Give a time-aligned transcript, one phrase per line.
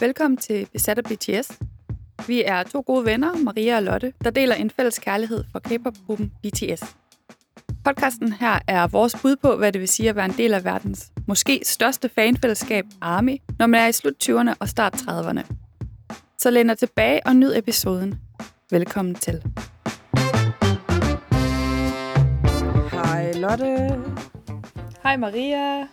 [0.00, 1.58] Velkommen til Besat af BTS.
[2.26, 6.32] Vi er to gode venner, Maria og Lotte, der deler en fælles kærlighed for K-pop-gruppen
[6.42, 6.96] BTS.
[7.84, 10.64] Podcasten her er vores bud på, hvad det vil sige at være en del af
[10.64, 15.42] verdens måske største fanfællesskab, ARMY, når man er i slut 20'erne og start 30'erne.
[16.38, 18.14] Så læn dig tilbage og nyd episoden.
[18.70, 19.42] Velkommen til.
[22.92, 24.00] Hej Lotte.
[25.02, 25.86] Hej Maria.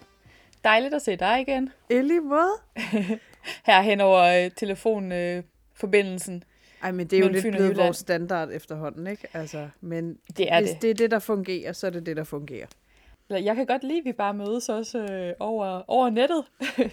[0.63, 1.70] Dejligt at se dig igen.
[1.89, 2.54] I lige måde.
[3.65, 6.43] Her hen over øh, telefonforbindelsen.
[6.84, 9.27] Ej, men det er jo lidt Fyn blevet vores standard efterhånden, ikke?
[9.34, 10.81] Altså, men Det er hvis det.
[10.81, 12.67] det er det, der fungerer, så er det det, der fungerer.
[13.29, 16.43] Jeg kan godt lide, at vi bare mødes også øh, over, over nettet.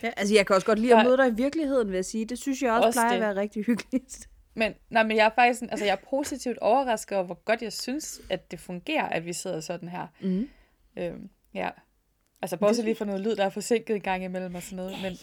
[0.03, 2.25] Ja, altså, jeg kan også godt lide at møde dig i virkeligheden, vil jeg sige.
[2.25, 3.17] Det synes jeg også, Også plejer det.
[3.17, 4.29] at være rigtig hyggeligt.
[4.55, 7.73] Men, nej, men jeg er faktisk altså, jeg er positivt overrasket over, hvor godt jeg
[7.73, 10.07] synes, at det fungerer, at vi sidder sådan her.
[10.21, 10.49] Mm.
[10.99, 11.69] Øhm, ja.
[12.43, 14.93] Altså, bortset lige fra noget lyd, der er forsinket en gang imellem og sådan noget.
[15.03, 15.19] Men Men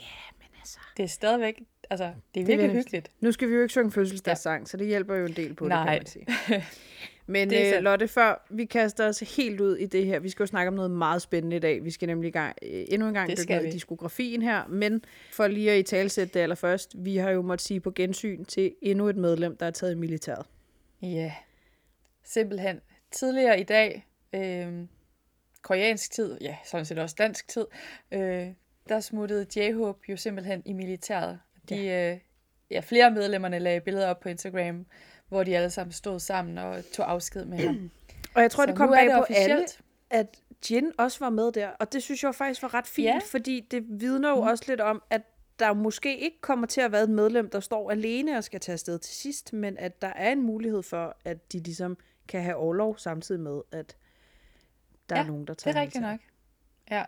[0.68, 0.80] altså...
[0.98, 3.12] det er stadigvæk, altså, det er Det virkelig virkelig- hyggeligt.
[3.20, 4.66] Nu skal vi jo ikke synge fødselsdagssang, ja.
[4.66, 6.00] så det hjælper jo en del på Nej.
[6.00, 6.66] det, kan man sige.
[7.30, 7.82] Men Det øh.
[7.84, 10.74] Lotte, før vi kaster os helt ud i det her, vi skal jo snakke om
[10.74, 11.84] noget meget spændende i dag.
[11.84, 15.02] Vi skal nemlig gang, øh, endnu en gang Det dykke ned i diskografien her, men
[15.32, 18.76] for lige at i talsætte det allerførst, vi har jo måttet sige på gensyn til
[18.82, 20.46] endnu et medlem, der er taget i militæret.
[21.02, 21.34] Ja.
[22.24, 22.82] Simpelthen.
[23.12, 24.74] Tidligere i dag, øh,
[25.62, 27.66] koreansk tid, ja, sådan set også dansk tid,
[28.12, 28.48] øh,
[28.90, 31.40] der smuttede J-Hope jo simpelthen i militæret.
[31.70, 32.12] De, ja.
[32.12, 32.20] Øh,
[32.72, 34.86] ja, flere af medlemmerne lagde billeder op på Instagram,
[35.28, 37.92] hvor de alle sammen stod sammen og tog afsked med ham.
[38.36, 39.66] Og jeg tror, Så det kom bag det på alle,
[40.10, 41.70] at Jin også var med der.
[41.70, 43.20] Og det synes jeg faktisk var ret fint, Ja.
[43.32, 44.42] fordi det vidner jo mm.
[44.42, 45.22] også lidt om, at
[45.60, 48.74] der måske ikke kommer til at være et medlem, der står alene og skal tage
[48.74, 52.56] afsted til sidst, men at der er en mulighed for, at de ligesom kan have
[52.56, 53.96] overlov samtidig med, at
[55.10, 56.20] der Ja, er nogen, der Det tager er rigtigt nok.
[56.92, 57.04] Ja.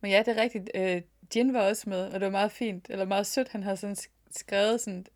[0.00, 0.70] Men ja, det er rigtigt.
[0.74, 1.02] Øh,
[1.36, 3.48] Jin var også med, og det var meget fint, eller meget sødt.
[3.48, 5.06] Han havde sådan sk- skrevet sådan,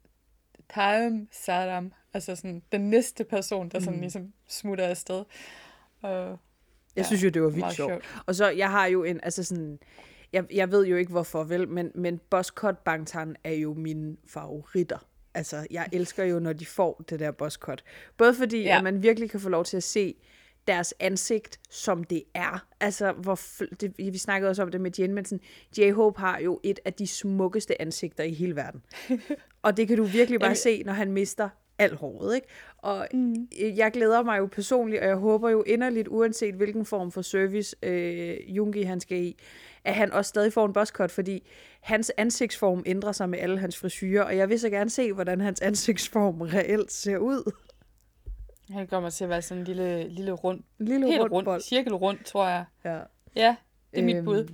[0.74, 4.00] time Saddam, altså sådan den næste person, der sådan Mm.
[4.00, 5.24] ligesom smutter afsted.
[6.02, 6.38] Og,
[6.96, 8.04] Jeg synes jo, det var vildt sjovt.
[8.26, 9.78] Og så, jeg har jo en, altså sådan,
[10.32, 14.98] jeg, jeg ved jo ikke hvorfor, vel, men, men Buzzcut Bangtan er jo mine favoritter.
[15.34, 17.84] Altså, jeg elsker jo, når de får det der Buzzcut.
[18.16, 18.68] Både fordi, Ja.
[18.68, 18.76] ja.
[18.78, 20.14] at man virkelig kan få lov til at se
[20.68, 22.66] deres ansigt, som det er.
[22.80, 23.40] Altså, hvor
[23.80, 25.40] det, vi snakkede også om det med Jen, men sådan,
[25.78, 28.82] J-Hope har jo et af de smukkeste ansigter i hele verden.
[29.62, 31.48] Og det kan du virkelig bare Jamen- se, når han mister
[31.78, 32.46] alt håret, ikke?
[32.78, 33.48] Og mm.
[33.60, 37.76] jeg glæder mig jo personligt, og jeg håber jo inderligt, uanset hvilken form for service
[37.82, 39.36] øh, Jungi han skal i,
[39.84, 41.48] at han også stadig får en buzzcut, fordi
[41.80, 45.40] hans ansigtsform ændrer sig med alle hans frisyrer, og jeg vil så gerne se, hvordan
[45.40, 47.52] hans ansigtsform reelt ser ud.
[48.70, 51.60] han kommer til at være sådan en lille, lille rund, lille helt rund rundt, bold.
[51.60, 52.64] cirkel rundt, tror jeg.
[52.84, 52.98] Ja.
[53.36, 53.56] Ja,
[53.90, 54.48] det er mit Øhm, bud.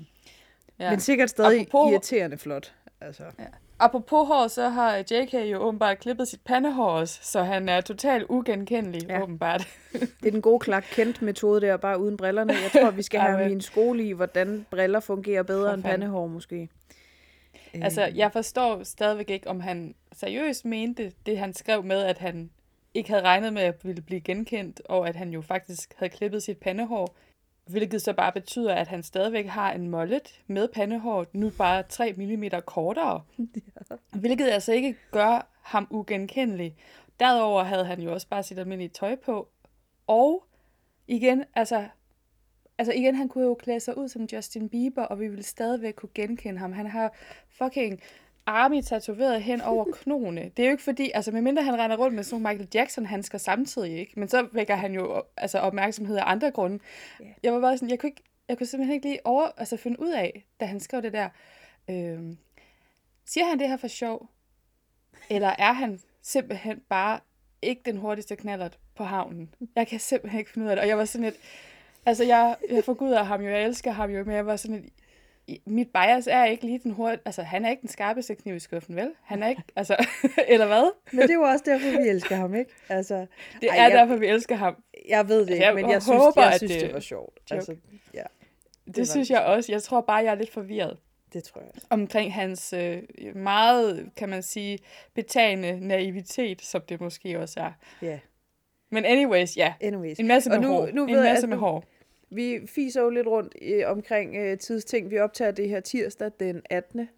[0.79, 0.91] Ja.
[0.91, 2.75] Men sikkert stadig Apropos- irriterende flot.
[3.01, 3.23] Altså.
[3.39, 3.45] Ja.
[3.79, 8.27] Apropos hår, så har JK jo åbenbart klippet sit pandehår også, så han er totalt
[8.29, 9.23] ugenkendelig, ja.
[9.23, 9.69] Åbenbart.
[9.93, 12.53] Det er den gode Clark Kent metode der, bare uden brillerne.
[12.53, 16.27] Jeg tror, vi skal have min skole i, hvordan briller fungerer bedre For end pandehår
[16.27, 16.69] måske.
[17.75, 22.19] Altså, Øh, jeg forstår stadigvæk ikke, om han seriøst mente det, han skrev med, at
[22.19, 22.51] han
[22.95, 26.43] ikke havde regnet med at ville blive genkendt, og at han jo faktisk havde klippet
[26.43, 27.17] sit pandehår,
[27.67, 32.13] hvilket så bare betyder, at han stadigvæk har en mollet med pandehår, nu bare 3
[32.13, 33.23] mm kortere,
[33.91, 33.97] ja.
[34.19, 36.77] hvilket altså ikke gør ham ugenkendelig.
[37.21, 39.49] Derudover havde han jo også bare sit almindelige tøj på,
[40.07, 40.45] og
[41.07, 41.89] igen, altså,
[42.79, 45.95] altså igen, han kunne jo klæde sig ud som Justin Bieber, og vi ville stadigvæk
[45.95, 46.73] kunne genkende ham.
[46.73, 47.15] Han har
[47.49, 48.01] fucking
[48.47, 50.51] army tatoveret hen over knoene.
[50.57, 53.39] Det er jo ikke fordi, altså medmindre han render rundt med sådan nogle Michael Jackson-handsker
[53.39, 54.21] samtidig, ikke?
[54.21, 56.79] Men så vækker han jo altså, opmærksomhed af andre grunde.
[57.21, 57.25] Ja.
[57.43, 60.01] Jeg var bare sådan, jeg kunne, ikke, jeg kunne simpelthen ikke lige over, altså finde
[60.01, 61.29] ud af, da han skrev det der,
[61.91, 62.39] øhm,
[63.25, 64.29] siger han det her for sjov?
[65.31, 67.21] Eller er han simpelthen bare
[67.63, 69.55] ikke den hurtigste knallert på havnen?
[69.77, 70.83] Jeg kan simpelthen ikke finde ud af det.
[70.83, 71.37] Og jeg var sådan lidt,
[72.07, 74.93] altså jeg, jeg forguder ham jo, jeg elsker ham jo, men jeg var sådan lidt,
[75.67, 78.59] mit bias er ikke lige den hurtige, altså han er ikke den skarpeste kniv i
[78.59, 79.11] skuffen, vel?
[79.23, 79.97] Han er ikke, altså,
[80.49, 80.93] eller hvad?
[81.13, 82.71] Men det er jo også derfor, vi elsker ham, ikke?
[82.89, 83.15] Altså,
[83.61, 84.77] Det Ej, er jeg- derfor, vi elsker ham.
[85.09, 87.01] jeg ved det ikke, Jeg men jeg synes, håber, jeg at synes det, det- var
[87.01, 87.39] sjovt.
[87.51, 87.55] joke.
[87.55, 87.77] Altså,
[88.15, 88.23] ja,
[88.87, 89.73] Det, det synes jeg også.
[89.73, 90.97] Jeg tror bare, jeg er lidt forvirret
[91.33, 91.87] det tror jeg også.
[91.91, 93.03] omkring hans øh,
[93.37, 94.79] meget, kan man sige,
[95.15, 97.71] betagende naivitet, som det måske også er.
[98.03, 98.19] Ja,
[98.91, 99.75] Men anyways, ja.
[99.81, 100.19] anyways.
[100.19, 100.87] En masse med Og nu- hår.
[100.93, 101.85] nu en ved jeg, masse at med nu- hår.
[102.35, 105.11] Vi fiser jo lidt rundt øh, omkring øh, tidsting.
[105.11, 107.09] Vi optager det her tirsdag den 18.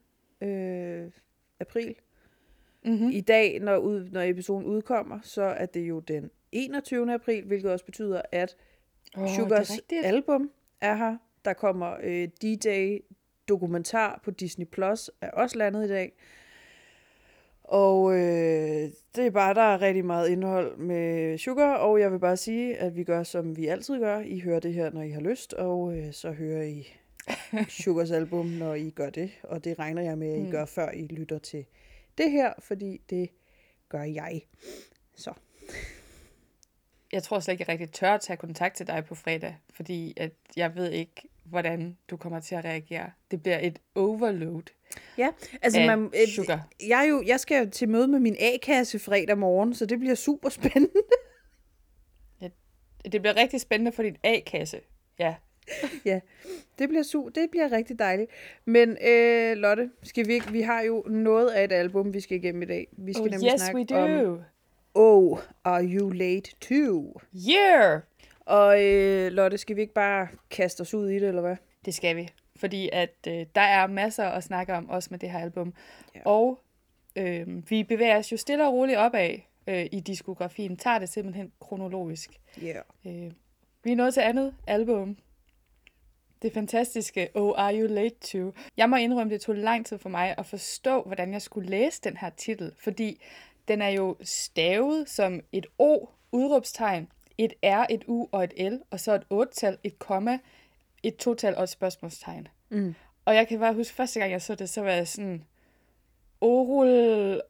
[0.41, 1.11] Øh,
[1.61, 1.95] april.
[2.85, 3.11] Mm-hmm.
[3.11, 7.15] I dag, når, ud, når episoden udkommer, så er det jo den 21.
[7.15, 8.57] april, hvilket også betyder, at
[9.17, 11.17] Oh, Sugars er album er her.
[11.45, 13.15] Der kommer øh, D-Day
[13.49, 16.13] dokumentar på Disney Plus, er også landet i dag.
[17.69, 22.19] Og øh, det er bare, der er rigtig meget indhold med Sugar, og jeg vil
[22.19, 24.21] bare sige, at vi gør, som vi altid gør.
[24.21, 26.87] I hører det her, når I har lyst, og øh, så hører I
[27.85, 29.31] Sugars album, når I gør det.
[29.43, 30.51] Og det regner jeg med, at I Mm.
[30.51, 31.65] gør, før I lytter til
[32.19, 33.31] det her, fordi det
[33.89, 34.43] gør jeg.
[35.17, 35.33] Så.
[37.13, 40.15] Jeg tror slet ikke, jeg rigtig tør at tage kontakt til dig på fredag, fordi
[40.17, 43.11] at jeg ved ikke, hvordan du kommer til at reagere.
[43.31, 44.63] Det bliver et overload
[45.19, 45.29] Ja,
[45.63, 46.69] altså man, øh, sugar.
[46.89, 50.15] jeg, jo, jeg skal jo til møde med min A-kasse fredag morgen, så det bliver
[50.15, 50.91] super spændende.
[53.13, 54.81] Det bliver rigtig spændende for din A-kasse.
[55.19, 55.35] Ja,
[56.05, 56.21] ja,
[56.79, 58.31] det bliver, su- det bliver rigtig dejligt.
[58.65, 62.37] Men øh, Lotte, skal vi, ikke, vi har jo noget af et album, vi skal
[62.37, 62.89] igennem i dag.
[62.93, 64.43] Vi skal oh, nemlig yes snakke we om do.
[64.95, 67.21] Oh, Are You Late Too?
[67.51, 68.01] Yeah!
[68.47, 71.57] Og øh, Lotte, skal vi ikke bare kaste os ud i det, eller hvad?
[71.85, 75.31] Det skal vi, fordi at øh, der er masser at snakke om, også med det
[75.31, 75.75] her album.
[76.15, 76.21] Ja.
[76.25, 76.61] Og
[77.17, 81.53] øh, vi bevæger os jo stille og roligt opad øh, i diskografien, tager det simpelthen
[81.61, 82.41] kronologisk.
[82.63, 82.83] Yeah.
[83.07, 83.33] Øh,
[83.85, 85.17] vi er nået til andet album.
[86.43, 88.53] Det fantastiske Oh Are You Late To.
[88.77, 92.01] Jeg må indrømme, det tog lang tid for mig at forstå, hvordan jeg skulle læse
[92.05, 93.23] den her titel, fordi
[93.69, 97.09] den er jo stavet som et O, udråbstegn,
[97.39, 100.39] et R, et U og et L, og så et otal, et komma,
[101.03, 102.49] et total og et spørgsmålstegn.
[102.69, 102.95] Mm.
[103.25, 105.45] Og jeg kan bare huske, første gang jeg så det, så var jeg sådan,
[106.41, 107.41] Orul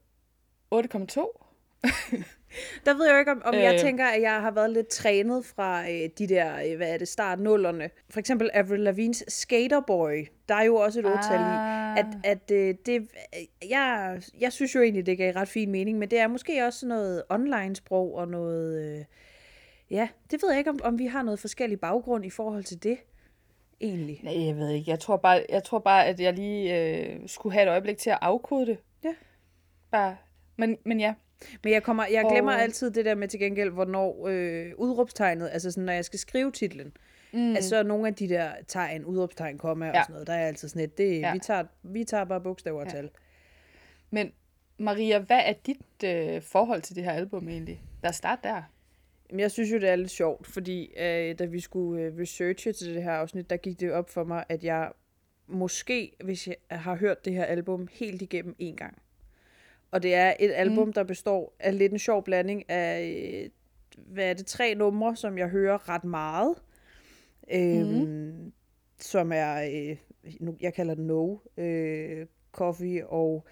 [0.74, 1.46] 8,2?
[2.84, 3.60] Der ved jeg jo ikke, om, om øh.
[3.60, 6.98] jeg tænker, at jeg har været lidt trænet fra øh, de der, øh, hvad er
[6.98, 7.90] det, start nullerne.
[8.10, 10.26] For eksempel Avril Lavigne's Skaterboy.
[10.48, 11.42] Der er jo også et otal i.
[11.42, 11.98] Ah.
[11.98, 15.98] At, at øh, det, øh, jeg, jeg synes jo egentlig, det gav ret fin mening,
[15.98, 18.98] men det er måske også noget online-sprog og noget...
[18.98, 19.04] Øh,
[19.90, 22.82] ja, det ved jeg ikke, om, om vi har noget forskellig baggrund i forhold til
[22.82, 22.98] det,
[23.80, 24.20] egentlig.
[24.24, 24.90] Nej, jeg ved ikke.
[24.90, 28.10] Jeg tror bare, jeg tror bare at jeg lige øh, skulle have et øjeblik til
[28.10, 28.78] at afkode det.
[29.04, 29.14] Ja.
[29.90, 30.16] Bare.
[30.56, 31.14] Men, men ja.
[31.64, 35.48] Men jeg, kommer, jeg glemmer Og- altid det der med til gengæld, hvornår øh, udråbstegnet,
[35.52, 36.92] altså sådan, når jeg skal skrive titlen,
[37.32, 37.54] Mm.
[37.54, 40.02] Altså nogle af de der tegn, udråbstegn, komma og Ja.
[40.02, 41.32] sådan noget, der er altid sådan et, det, ja.
[41.32, 42.90] vi, tager, vi tager bare bogstaver og Ja.
[42.92, 43.10] tal.
[44.10, 44.32] Men
[44.78, 47.82] Maria, hvad er dit øh, forhold til det her album egentlig?
[48.02, 48.62] Lad os starte der.
[49.30, 52.72] Men jeg synes jo, det er lidt sjovt, fordi øh, da vi skulle øh, researche
[52.72, 54.92] til det her afsnit, der gik det op for mig, at jeg
[55.46, 59.02] måske, hvis jeg har hørt det her album helt igennem en gang.
[59.90, 60.92] Og det er et album, mm.
[60.92, 63.02] der består af lidt en sjov blanding af,
[63.44, 63.50] øh,
[64.06, 66.54] hvad er det, tre numre, som jeg hører ret meget.
[67.52, 68.52] Øhm, mm.
[69.00, 69.96] Som er, øh,
[70.40, 73.46] nu, jeg kalder det No, øh, Coffee og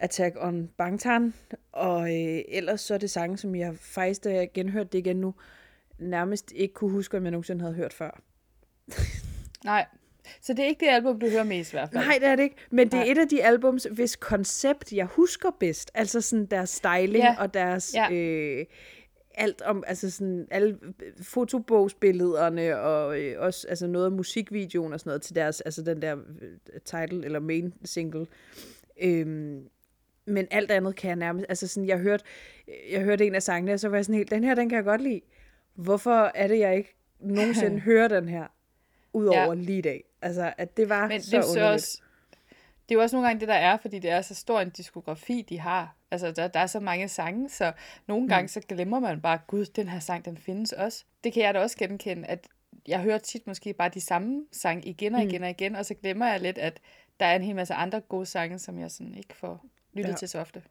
[0.00, 1.34] Attack on Bangtan.
[1.72, 5.16] Og øh, ellers så er det sange, som jeg faktisk, da jeg genhørte det igen
[5.16, 5.34] nu,
[5.98, 8.20] nærmest ikke kunne huske, om jeg nogensinde havde hørt før.
[9.64, 9.86] Nej.
[10.40, 12.04] Så det er ikke det album, du hører mest i hvert fald?
[12.04, 12.56] Nej, det er det ikke.
[12.70, 13.12] Men det er Nej.
[13.12, 15.90] et af de albums, hvis koncept jeg husker bedst.
[15.94, 17.36] Altså sådan deres styling Ja.
[17.38, 17.94] og deres...
[17.94, 18.12] Ja.
[18.12, 18.66] Øh,
[19.34, 20.78] alt om, altså sådan, alle
[21.22, 26.02] fotobogsbillederne og øh, også altså noget af musikvideoen og sådan noget til deres, altså den
[26.02, 28.26] der øh, title eller main single.
[29.02, 29.68] Øhm,
[30.30, 32.24] men alt andet kan jeg nærmest, altså sådan, jeg hørte,
[32.90, 34.76] jeg hørte en af sangene, og så var jeg sådan helt, den her, den kan
[34.76, 35.20] jeg godt lide.
[35.74, 38.46] Hvorfor er det, jeg ikke nogensinde hører den her,
[39.12, 39.54] udover ja.
[39.54, 40.04] lige i dag?
[40.22, 41.72] Altså, at det var Men så det er, underligt.
[41.72, 42.02] også,
[42.88, 44.70] det er jo også nogle gange det, der er, fordi det er så stor en
[44.70, 45.96] diskografi, de har.
[46.10, 47.72] Altså, der, der er så mange sange, så
[48.06, 51.04] nogle gange så glemmer man bare, gud, den her sang, den findes også.
[51.24, 52.48] Det kan jeg da også genkende, at
[52.88, 55.94] jeg hører tit måske bare de samme sange igen og igen og igen, og så
[55.94, 56.80] glemmer jeg lidt, at
[57.20, 60.16] der er en hel masse andre gode sange, som jeg sådan ikke får lyttet Ja.
[60.16, 60.62] til så ofte.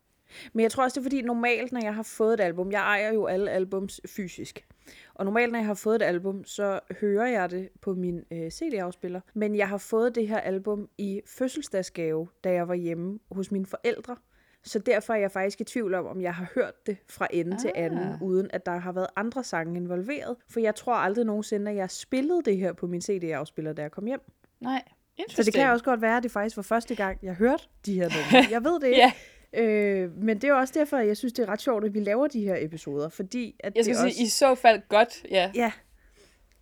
[0.54, 2.80] Men jeg tror også, det er fordi, normalt, når jeg har fået et album, jeg
[2.82, 4.66] ejer jo alle albums fysisk.
[5.14, 8.52] Og normalt, når jeg har fået et album, så hører jeg det på min øh,
[8.52, 9.22] CD-afspiller.
[9.34, 13.66] Men jeg har fået det her album i fødselsdagsgave, da jeg var hjemme hos mine
[13.66, 14.16] forældre.
[14.64, 17.54] Så derfor er jeg faktisk i tvivl om, om jeg har hørt det fra ende
[17.54, 17.60] ah.
[17.60, 20.36] til anden, uden at der har været andre sange involveret.
[20.50, 23.92] For jeg tror aldrig nogensinde, at jeg spillede det her på min CD-afspiller, da jeg
[23.92, 24.22] kom hjem.
[24.62, 24.84] Nej,
[25.30, 27.94] Så det kan også godt være, at det faktisk var første gang, jeg hørte de
[27.94, 28.46] her numre.
[28.56, 28.98] Jeg ved det ikke.
[29.00, 29.12] Ja,
[29.54, 32.00] Øh, men det er også derfor, at jeg synes, det er ret sjovt, at vi
[32.00, 35.26] laver de her episoder, fordi at jeg det skulle også, sige, i så fald godt,
[35.32, 35.52] ja.
[35.56, 35.72] ja,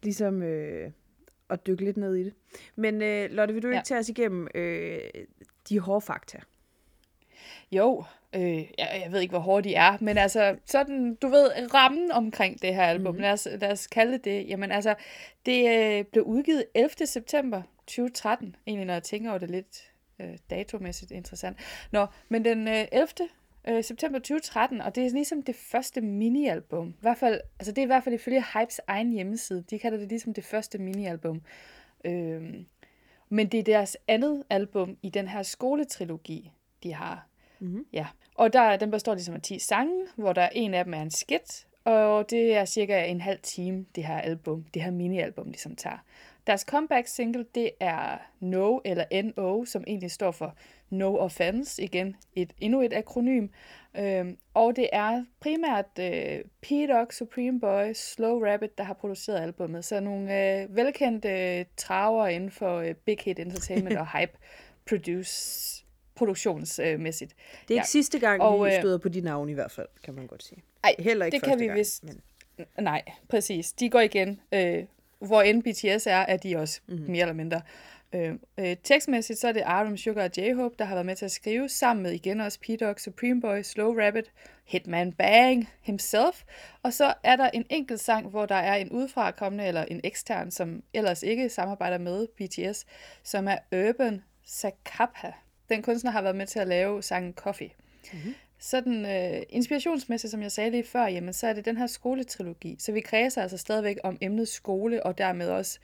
[0.04, 0.92] ligesom øh,
[1.50, 2.34] at dykke lidt ned i det.
[2.76, 3.74] Men øh, Lotte, vil du Ja.
[3.74, 5.00] ikke tage os igennem øh,
[5.70, 6.38] de hårde fakta?
[7.72, 8.04] Jo,
[8.36, 12.12] øh, jeg, jeg ved ikke, hvor hårde de er, men altså, sådan, du ved, rammen
[12.12, 13.22] omkring det her album, mm.
[13.22, 14.48] lad, os, lad os kalde det det.
[14.48, 14.96] Jamen altså,
[15.46, 16.90] det øh, blev udgivet 11.
[17.08, 21.58] september 2013, egentlig når jeg tænker over det lidt øh, datomæssigt interessant.
[21.92, 23.08] Nå, men den øh, 11.
[23.68, 26.90] Øh, september 2013, og det er ligesom det første minialbum.
[26.90, 29.64] I hvert fald, altså det er i hvert fald ifølge Hypes egen hjemmeside.
[29.70, 31.42] De kalder det ligesom det første minialbum.
[32.06, 32.54] Øh,
[33.30, 36.52] men det er deres andet album i den her skoletrilogi,
[36.84, 37.28] de har.
[37.60, 37.86] Mhm.
[37.94, 41.02] Ja, og der, den består ligesom af 10 sange, hvor der en af dem er
[41.02, 45.46] en skit, og det er cirka en halv time, det her album, det her mini-album
[45.46, 45.98] ligesom tager.
[46.48, 50.56] Deres comeback single, det er No eller NO, som egentlig står for
[50.90, 53.48] No Offense, igen et, endnu et akronym.
[53.98, 59.86] Øhm, og det er primært øh, P-Dog, Supreme Boy, Slow Rabbit, der har produceret albummet.
[59.86, 64.32] Så nogle øh, velkendte øh, traver inden for øh, Big Hit Entertainment og Hype
[64.90, 65.86] produce,
[66.16, 67.34] produktionsmæssigt.
[67.34, 67.84] Det er ikke Ja.
[67.84, 70.44] sidste gang, Og, vi øh, støder på de navne i hvert fald, kan man godt
[70.44, 70.64] sige.
[70.84, 72.04] Ej, Heller ikke det kan vi gang, vist.
[72.04, 72.22] Men...
[72.80, 73.74] Nej, præcis.
[73.74, 74.42] De går igen.
[74.52, 74.84] Øh,
[75.20, 76.96] hvor end BTS er, er de også Mhm.
[76.98, 77.12] mm-hmm.
[77.12, 77.62] mere eller mindre.
[78.16, 81.26] Øh, øh, tekstmæssigt så er det Aram Sugar og J-Hope, der har været med til
[81.26, 84.32] at skrive, sammen med igen også P-Dog, Supreme Boy, Slow Rabbit,
[84.66, 86.44] Hitman Bang himself.
[86.84, 90.52] Og så er der en enkelt sang, hvor der er en udefrakommende eller en ekstern,
[90.52, 92.86] som ellers ikke samarbejder med BTS,
[93.24, 93.58] som er
[93.90, 95.32] Urban Sakapa.
[95.70, 97.70] Den kunstner har været med til at lave sangen Coffee.
[98.60, 102.76] Sådan øh, inspirationsmæssigt, som jeg sagde lige før, jamen, så er det den her skoletrilogi.
[102.80, 105.80] Så vi kredser altså stadigvæk om emnet skole, og dermed også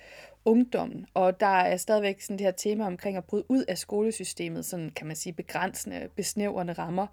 [0.45, 1.05] ungdommen.
[1.13, 4.89] Og der er stadigvæk sådan det her tema omkring at bryde ud af skolesystemet, sådan
[4.89, 7.07] kan man sige begrænsende, besnævrende rammer.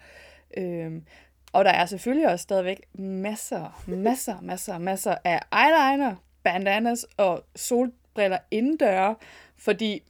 [0.56, 1.04] Øhm,
[1.52, 8.38] og der er selvfølgelig også stadigvæk masser, masser, masser, masser af eyeliner, bandanas og solbriller
[8.50, 9.14] indendøre,
[9.56, 10.02] fordi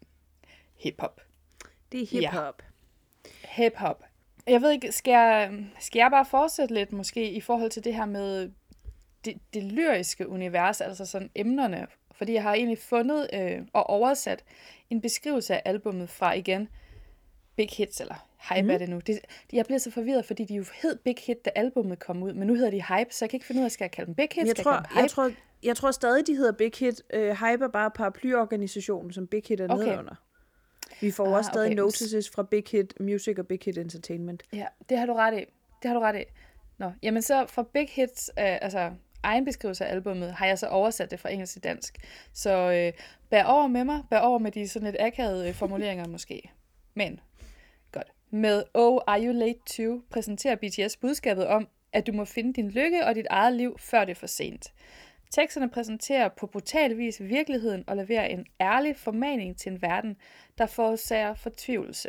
[0.76, 1.20] hiphop.
[1.92, 2.62] Det er hip-hop.
[3.44, 4.04] Hip-hop.
[4.50, 7.94] Jeg ved ikke, skal jeg, skal jeg bare fortsætte lidt måske i forhold til det
[7.94, 8.50] her med
[9.24, 11.86] det, det lyriske univers, altså sådan emnerne?
[12.12, 14.44] Fordi jeg har egentlig fundet øh, og oversat
[14.90, 16.68] en beskrivelse af albummet fra igen
[17.56, 18.70] Big Hits, eller Hype mm.
[18.70, 19.00] er det nu.
[19.06, 19.18] Det,
[19.52, 22.46] jeg bliver så forvirret, fordi de jo hed Big Hit, da albummet kom ud, men
[22.46, 24.14] nu hedder de Hype, så jeg kan ikke finde ud af, skal jeg kalde dem
[24.14, 24.46] Big Hits?
[24.46, 25.00] Jeg skal tror, kalde dem Hype?
[25.00, 25.30] jeg, tror,
[25.62, 27.02] jeg tror stadig, de hedder Big Hit.
[27.14, 29.98] Uh, Hype er bare paraplyorganisationen, som Big Hit er Okay.
[29.98, 30.14] okay.
[31.00, 31.72] Vi får Ah, også stadig okay.
[31.74, 31.82] okay.
[31.82, 34.42] notices fra Big Hit Music og Big Hit Entertainment.
[34.52, 35.44] Ja, det har du ret i.
[35.82, 36.24] Det har du ret i.
[36.78, 38.90] Nå, jamen så fra Big Hits, øh, altså
[39.22, 41.98] egen beskrivelse af albummet, har jeg så oversat det fra engelsk til dansk.
[42.32, 42.92] Så øh,
[43.30, 46.50] bær over med mig, bær over med de sådan lidt akavede øh, formuleringer måske.
[46.94, 47.20] Men,
[47.92, 48.12] godt.
[48.30, 52.70] Med Oh, Are You Late To præsenterer BTS budskabet om, at du må finde din
[52.70, 54.66] lykke og dit eget liv, før det er for sent.
[55.30, 60.16] Teksterne præsenterer på brutal vis virkeligheden og leverer en ærlig formaning til en verden,
[60.58, 62.08] der forårsager fortvivlelse.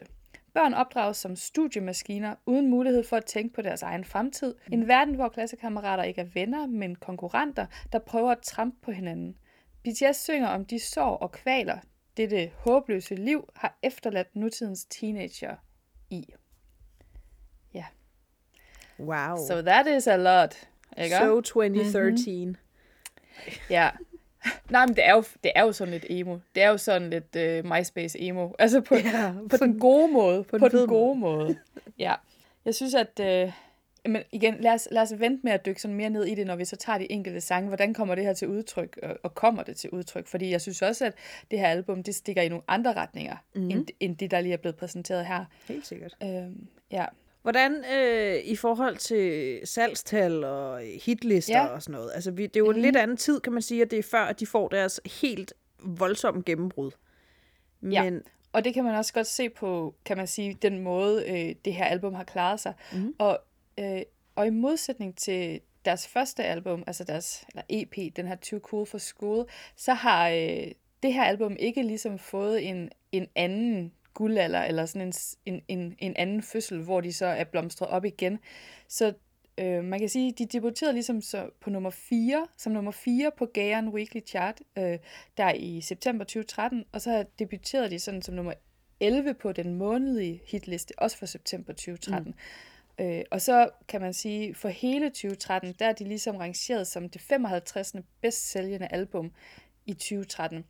[0.53, 4.55] Børn opdrages som studiemaskiner uden mulighed for at tænke på deres egen fremtid.
[4.71, 9.37] En verden, hvor klassekammerater ikke er venner, men konkurrenter, der prøver at trampe på hinanden.
[9.83, 11.77] BTS synger om de sår og kvaler,
[12.17, 15.55] dette håbløse liv har efterladt nutidens teenager
[16.09, 16.25] i.
[17.73, 17.85] Ja.
[18.99, 19.37] Wow.
[19.47, 20.67] So that is a lot.
[20.97, 21.15] Ikke?
[21.15, 22.47] so 2013.
[22.47, 22.55] Mm-hmm.
[23.69, 23.89] Ja.
[24.69, 26.37] Nej, men det er, jo, det er jo sådan lidt emo.
[26.55, 28.49] Det er jo sådan lidt uh, MySpace emo.
[28.59, 30.43] Altså på, Ja, på den gode måde.
[30.43, 31.57] På, den på den fede gode måde.
[31.99, 32.13] Ja.
[32.65, 33.19] Jeg synes, at...
[33.47, 33.51] Uh,
[34.05, 36.47] men igen, lad os, lad os vente med at dykke sådan mere ned i det,
[36.47, 37.67] når vi så tager de enkelte sange.
[37.67, 40.27] Hvordan kommer det her til udtryk, og, og kommer det til udtryk?
[40.27, 41.13] Fordi jeg synes også, at
[41.51, 43.63] det her album, det stikker i nogle andre retninger, Mhm.
[43.63, 43.77] mm-hmm.
[43.79, 45.45] end, end det, der lige er blevet præsenteret her.
[45.67, 46.15] Helt sikkert.
[46.23, 47.05] Øhm, ja.
[47.41, 51.63] Hvordan øh, i forhold til salgstal og hitlister Ja.
[51.63, 51.67] ja.
[51.67, 52.11] og sådan noget?
[52.15, 52.77] Altså, vi, det er jo mm-hmm.
[52.77, 55.01] en lidt anden tid, kan man sige, at det er før, at de får deres
[55.21, 56.91] helt voldsomme gennembrud.
[57.91, 58.03] Ja.
[58.03, 58.21] Men
[58.53, 61.73] Og det kan man også godt se på, kan man sige, den måde, øh, det
[61.73, 62.73] her album har klaret sig.
[62.93, 63.01] Mhm.
[63.01, 63.13] Mm.
[63.19, 63.39] Og,
[63.79, 64.01] øh,
[64.35, 68.85] og i modsætning til deres første album, altså deres eller EP, den her Too Cool
[68.85, 69.45] for School,
[69.75, 70.71] så har øh,
[71.03, 75.13] det her album ikke ligesom fået en, en anden guldalder, eller sådan en,
[75.45, 78.39] en, en, en anden fødsel, hvor de så er blomstret op igen.
[78.87, 79.13] Så
[79.57, 83.45] øh, man kan sige, de debuterede ligesom så på nummer 4, som nummer 4 på
[83.45, 84.97] Gaon Weekly Chart, øh,
[85.37, 88.53] der i september 2013, og så debuterede de sådan som nummer
[88.99, 92.35] 11 på den månedlige hitliste, også for september 2013.
[92.99, 93.05] Mm.
[93.05, 97.09] Øh, og så kan man sige, for hele 2013, der er de ligesom rangeret som
[97.09, 97.93] det 55.
[98.21, 99.31] bedst sælgende album
[99.85, 100.65] i 2013.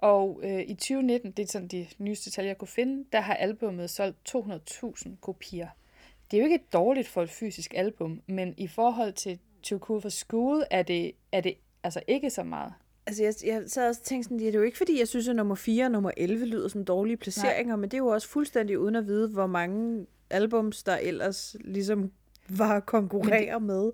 [0.00, 3.34] Og øh, i 2019, det er sådan de nyeste tal, jeg kunne finde, der har
[3.34, 5.68] albummet solgt 200.000 kopier.
[6.30, 10.00] Det er jo ikke dårligt for et fysisk album, men i forhold til Too Cool
[10.00, 12.72] for School er det, er det altså ikke så meget.
[13.06, 15.28] altså, jeg, jeg sad også og tænkte sådan, det er jo ikke fordi, jeg synes,
[15.28, 17.80] at nummer 4 og nummer 11 lyder som dårlige placeringer, Nej.
[17.80, 22.12] men det er jo også fuldstændig uden at vide, hvor mange albums, der ellers ligesom
[22.48, 23.90] var at konkurrere med.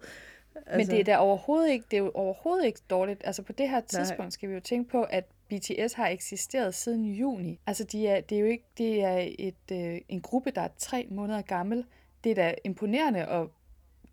[0.66, 3.22] Altså, Men det er da overhovedet ikke, det er jo overhovedet ikke dårligt.
[3.24, 4.30] Altså på det her tidspunkt Nej.
[4.30, 7.60] skal vi jo tænke på, at BTS har eksisteret siden juni.
[7.66, 10.68] Altså de er, det er jo ikke, det er et, øh, en gruppe, der er
[10.78, 11.84] tre måneder gammel.
[12.24, 13.48] Det er da imponerende at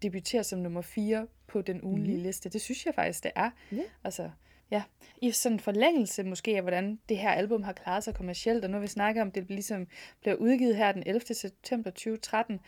[0.01, 2.23] debutere som nummer 4 på den ugenlige mm.
[2.23, 2.49] liste.
[2.49, 3.49] Det synes jeg faktisk, det er.
[3.71, 3.83] Ja.
[4.03, 4.29] Altså,
[4.71, 4.83] ja.
[5.21, 8.79] I sådan forlængelse måske af, hvordan det her album har klaret sig kommercielt, og nu
[8.79, 9.87] vi snakket om, det ligesom
[10.21, 11.21] bliver udgivet her den 11.
[11.33, 12.59] september 2013,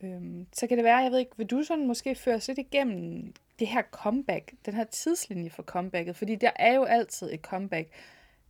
[0.00, 2.58] Øhm, så kan det være, jeg ved ikke, vil du sådan måske føre os lidt
[2.58, 6.16] igennem det her comeback, den her tidslinje for comebacket?
[6.16, 7.88] Fordi der er jo altid et comeback,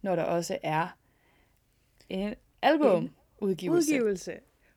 [0.03, 0.97] når der også er
[2.09, 3.95] en albumudgivelse.
[3.95, 4.33] Udgivelse.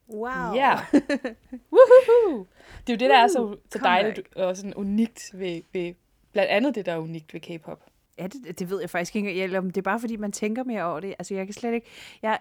[0.09, 0.53] Wow.
[0.55, 0.75] Ja.
[1.73, 2.47] Woohoo!
[2.87, 5.93] Det er jo det, der er så, så dejligt og sådan unikt ved, ved,
[6.31, 7.83] blandt andet det, der er unikt ved K-pop.
[8.19, 9.43] Ja, det, det ved jeg faktisk ikke.
[9.43, 11.15] Eller om det er bare, fordi man tænker mere over det.
[11.19, 11.87] Altså, jeg kan slet ikke...
[12.21, 12.39] Jeg,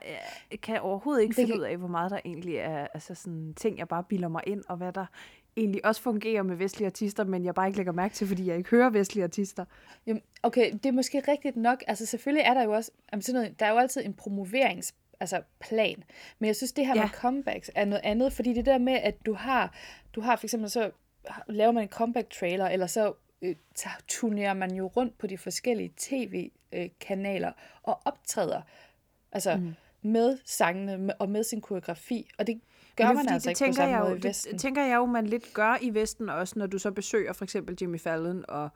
[0.51, 1.61] jeg kan overhovedet ikke det finde kan...
[1.61, 4.65] ud af, hvor meget der egentlig er altså sådan, ting, jeg bare bilder mig ind,
[4.69, 5.07] og hvad der
[5.59, 8.57] egentlig også fungerer med vestlige artister, men jeg bare ikke lægger mærke til, fordi jeg
[8.57, 9.65] ikke hører vestlige artister.
[10.07, 11.85] Jamen, okay, det er måske rigtigt nok.
[11.87, 12.91] Altså, selvfølgelig er der jo også...
[13.13, 16.05] Jamen, sådan noget, der er jo altid en promoverings altså plan.
[16.39, 17.03] Men jeg synes, det her ja.
[17.03, 19.75] med comebacks er noget andet, fordi det der med, at du har,
[20.15, 20.91] du har for eksempel så
[21.49, 23.13] laver man en comeback trailer, eller så
[23.43, 23.57] øh,
[24.09, 28.63] turnerer man jo rundt på de forskellige tv-kanaler og optræder
[29.33, 29.75] altså mm.
[30.03, 32.31] med sangene og med sin koreografi.
[32.39, 32.61] Og det
[32.99, 34.53] gør det, man altså det ikke på samme måde jo, i Vesten.
[34.53, 37.45] Det tænker jeg jo, man lidt gør i Vesten også, når du så besøger for
[37.45, 38.69] eksempel Jimmy Fallon og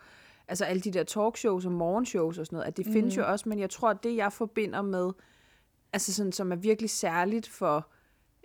[0.49, 2.93] altså alle de der talkshows og morgenshows og sådan noget, at det mm.
[2.93, 5.11] findes jo også, men jeg tror, at det jeg forbinder med,
[5.93, 7.88] altså sådan, som er virkelig særligt for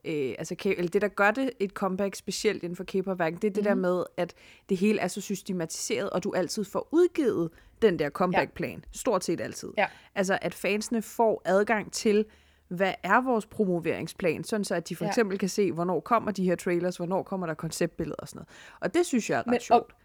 [0.06, 3.34] øh, altså, eller det, der gør det et comeback specielt inden for k det er
[3.34, 3.64] det mm.
[3.64, 4.34] der med, at
[4.70, 7.50] det hele er så systematiseret, og du altid får udgivet
[7.82, 8.78] den der comeback-plan.
[8.78, 8.98] Ja.
[8.98, 9.70] Stort set altid.
[9.78, 9.86] Ja.
[10.16, 12.26] Altså, at fansene får adgang til,
[12.68, 15.10] hvad er vores promoveringsplan, sådan så at de for ja.
[15.10, 18.50] eksempel kan se, hvornår kommer de her trailers, hvornår kommer der konceptbilleder og sådan noget.
[18.80, 19.92] Og det synes jeg er ret Men, sjovt.
[19.92, 19.98] Og,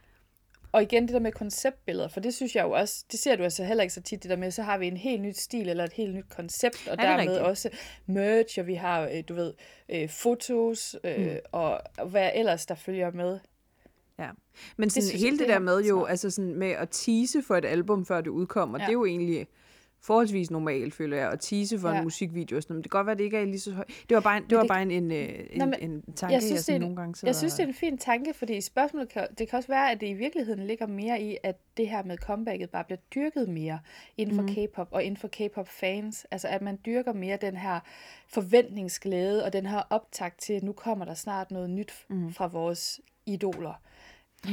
[0.73, 3.43] og igen det der med konceptbilleder, for det synes jeg jo også, det ser du
[3.43, 5.69] altså heller ikke så tit, det der med, så har vi en helt nyt stil
[5.69, 7.39] eller et helt nyt koncept, og dermed rigtigt?
[7.39, 7.71] også
[8.07, 9.53] merch, og vi har, øh, du ved,
[9.89, 11.37] øh, fotos, øh, mm.
[11.53, 13.39] og hvad ellers der følger med.
[14.19, 14.29] Ja,
[14.77, 17.43] men sådan, det hele jeg, det, det der med jo, altså sådan med at tease
[17.43, 18.85] for et album, før det udkommer, ja.
[18.85, 19.47] det er jo egentlig
[20.03, 21.99] forholdsvis normalt, føler jeg, at tease for ja.
[21.99, 22.77] en musikvideo og sådan.
[22.77, 23.89] Men det kan godt være, at det ikke er lige så højt.
[24.09, 26.35] Det var bare en, det var det, bare en, en, en, Nå, men, en tanke,
[26.35, 27.29] jeg, synes, jeg nogle gange sidder...
[27.29, 30.01] Jeg synes, det er en fin tanke, fordi spørgsmålet kan, det kan også være, at
[30.01, 33.79] det i virkeligheden ligger mere i, at det her med comebacket bare bliver dyrket mere
[34.17, 34.49] inden for mm.
[34.49, 36.27] K-pop og inden for K-pop-fans.
[36.31, 37.81] Altså, at man dyrker mere den her
[38.29, 42.33] forventningsglæde og den her optakt til, at nu kommer der snart noget nyt mm.
[42.33, 43.81] fra vores idoler.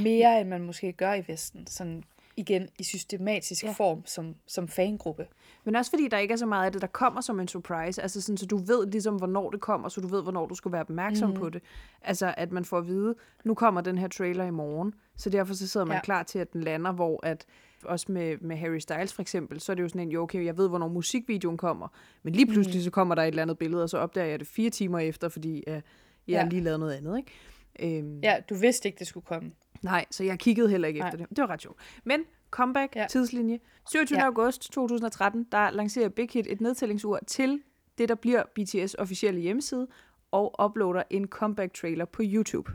[0.04, 1.68] Mere, end man måske gør i Vesten.
[1.68, 2.04] Sådan
[2.40, 3.72] igen i systematisk ja.
[3.72, 5.28] form som, som fangruppe.
[5.64, 8.02] Men også fordi der ikke er så meget af det, der kommer som en surprise.
[8.02, 10.72] Altså sådan, så du ved ligesom, hvornår det kommer, så du ved, hvornår du skal
[10.72, 11.36] være opmærksom mm.
[11.36, 11.62] på det.
[12.02, 14.94] Altså at man får at vide, nu kommer den her trailer i morgen.
[15.18, 16.02] Så derfor så sidder man ja.
[16.02, 17.46] klar til, at den lander, hvor at
[17.86, 20.46] også med, med Harry Styles for eksempel, så er det jo sådan en, jo okay,
[20.46, 21.88] jeg ved, hvornår musikvideoen kommer,
[22.24, 22.84] men lige pludselig mm.
[22.84, 25.30] så kommer der et eller andet billede, og så opdager jeg det fire timer efter,
[25.30, 25.82] fordi uh, jeg
[26.28, 26.42] ja.
[26.44, 27.32] har lige lavet noget andet, ikke?
[27.80, 28.20] Øhm.
[28.24, 29.52] Ja, du vidste ikke, det skulle komme.
[29.82, 31.08] Nej, så jeg kiggede heller ikke Nej.
[31.08, 31.30] efter det.
[31.30, 31.80] Det var ret sjovt.
[32.04, 33.06] Men comeback, ja.
[33.10, 33.60] tidslinje.
[33.90, 34.20] 27.
[34.20, 34.26] Ja.
[34.26, 37.62] august 2013, der lancerer Big Hit et nedtællingsur til
[37.98, 39.88] det, der bliver BTS officielle hjemmeside,
[40.32, 42.72] og uploader en comeback-trailer på YouTube.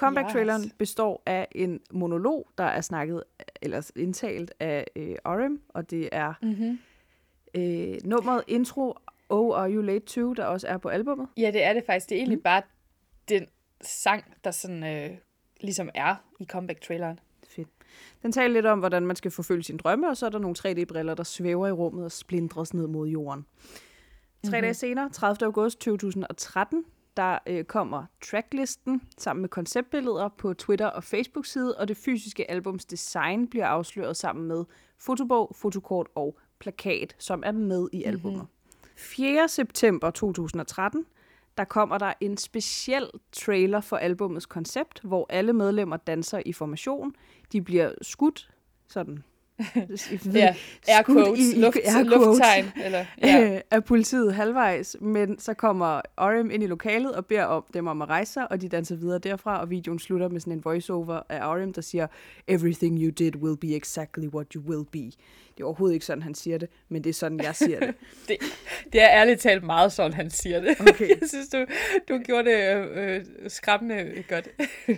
[0.00, 0.72] Comeback-traileren yes.
[0.78, 3.22] består af en monolog, der er snakket,
[3.62, 6.78] eller indtalt af øh, RM, og det er mm-hmm.
[7.54, 8.94] øh, nummeret intro
[9.28, 11.28] Oh Are You Late To, der også er på albummet.
[11.36, 12.08] Ja, det er det faktisk.
[12.08, 12.42] Det er egentlig mm.
[12.42, 12.62] bare
[13.28, 13.46] den
[13.80, 15.10] sang, der sådan øh,
[15.62, 17.20] ligesom er i comeback-traileren.
[17.48, 17.68] Fedt.
[18.22, 20.56] Den taler lidt om, hvordan man skal forfølge sine drømme, og så er der nogle
[20.58, 23.46] 3D-briller, der svæver i rummet og splindres ned mod jorden.
[24.44, 24.62] Tre mm-hmm.
[24.62, 25.46] dage senere, 30.
[25.46, 26.84] august 2013,
[27.16, 32.84] der øh, kommer tracklisten sammen med konceptbilleder på Twitter og Facebook-side, og det fysiske albums
[32.84, 34.64] design bliver afsløret sammen med
[34.98, 38.36] fotobog, fotokort og plakat, som er med i albumet.
[38.36, 38.48] Mm-hmm.
[38.96, 39.48] 4.
[39.48, 41.06] september 2013,
[41.56, 47.14] der kommer der en speciel trailer for albumets koncept, hvor alle medlemmer danser i formation.
[47.52, 48.50] De bliver skudt
[48.88, 49.24] sådan
[50.34, 50.54] ja,
[50.88, 52.64] air quotes, i, luft, air quotes, lufttegn.
[52.84, 53.60] Eller, ja.
[53.70, 58.02] af politiet halvvejs, men så kommer RM ind i lokalet og beder om dem om
[58.02, 61.20] at rejse sig, og de danser videre derfra, og videoen slutter med sådan en voiceover
[61.28, 62.06] af RM, der siger,
[62.48, 65.12] Everything you did will be exactly what you will be.
[65.56, 67.94] Det er overhovedet ikke sådan, han siger det, men det er sådan, jeg siger det.
[68.28, 68.36] det,
[68.92, 70.80] det er ærligt talt meget sådan, han siger det.
[70.80, 71.08] Okay.
[71.08, 71.66] jeg synes, du,
[72.08, 74.48] du gjorde det øh, skræmmende godt.
[74.88, 74.96] jeg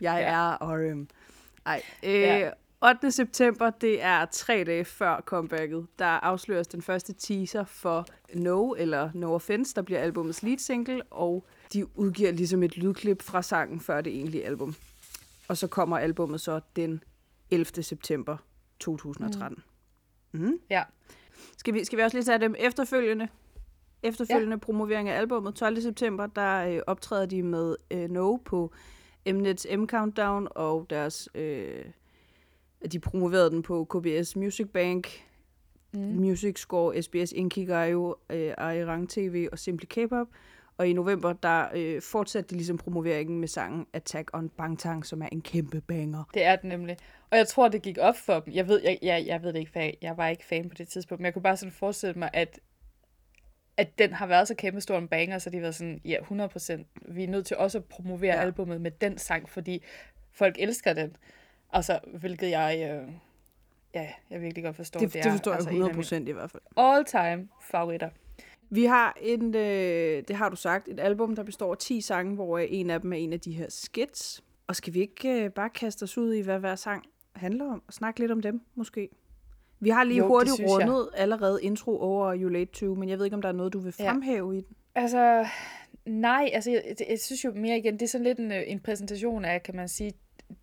[0.00, 0.18] ja.
[0.18, 1.08] er RM.
[1.66, 2.50] Ej, øh, ja.
[2.82, 3.10] 8.
[3.10, 9.10] september, det er tre dage før comebacket, der afsløres den første teaser for No, eller
[9.14, 13.80] No Offense, der bliver albumets lead single, og de udgiver ligesom et lydklip fra sangen
[13.80, 14.74] før det egentlige album.
[15.48, 17.02] Og så kommer albummet så den
[17.50, 17.82] 11.
[17.82, 18.36] september
[18.80, 19.62] 2013.
[20.32, 20.40] Mm.
[20.40, 20.58] Mm.
[20.70, 20.84] Ja.
[21.56, 23.28] Skal vi, skal vi også lige tage dem efterfølgende?
[24.02, 24.58] Efterfølgende ja.
[24.58, 25.54] promovering af albummet.
[25.54, 25.80] 12.
[25.80, 28.72] september, der øh, optræder de med øh, No på
[29.28, 31.28] Mnet's M-Countdown og deres...
[31.34, 31.84] Øh,
[32.92, 35.26] de promoverede den på KBS Music Bank,
[35.92, 36.00] mm.
[36.00, 40.26] Music Score, SBS Inkigayo, øh, Arirang TV og Simply K-pop.
[40.76, 45.22] Og i november, der øh, fortsatte de ligesom promoveringen med sangen Attack on Bangtang, som
[45.22, 46.24] er en kæmpe banger.
[46.34, 46.96] Det er det nemlig.
[47.30, 48.54] Og jeg tror, det gik op for dem.
[48.54, 50.74] Jeg ved, jeg, jeg, jeg ved det ikke, for jeg, jeg var ikke fan på
[50.74, 52.60] det tidspunkt, men jeg kunne bare sådan forestille mig, at
[53.78, 56.84] at den har været så kæmpe stor en banger, så de var sådan, ja, 100%,
[57.08, 58.40] vi er nødt til også at promovere ja.
[58.40, 59.84] albumet med den sang, fordi
[60.32, 61.16] folk elsker den.
[61.72, 63.12] Altså, hvilket jeg, øh,
[63.94, 65.00] ja, jeg virkelig godt forstår.
[65.00, 65.60] Det, det, det forstår jeg
[66.00, 66.62] altså 100% i hvert fald.
[66.76, 68.10] All time favoritter.
[68.70, 72.34] Vi har en, øh, det har du sagt, et album, der består af 10 sange,
[72.34, 74.44] hvor en af dem er en af de her skits.
[74.66, 77.04] Og skal vi ikke øh, bare kaste os ud i, hvad hver sang
[77.36, 79.08] handler om, og snakke lidt om dem, måske?
[79.80, 81.22] Vi har lige jo, hurtigt rundet jeg.
[81.22, 83.78] allerede intro over You Late To, men jeg ved ikke, om der er noget, du
[83.78, 84.58] vil fremhæve ja.
[84.58, 84.76] i den.
[84.94, 85.46] Altså,
[86.06, 89.44] nej, altså jeg, jeg synes jo mere igen, det er sådan lidt en, en præsentation
[89.44, 90.12] af, kan man sige,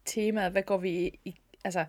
[0.06, 1.86] temaet, hvad går vi i, altså,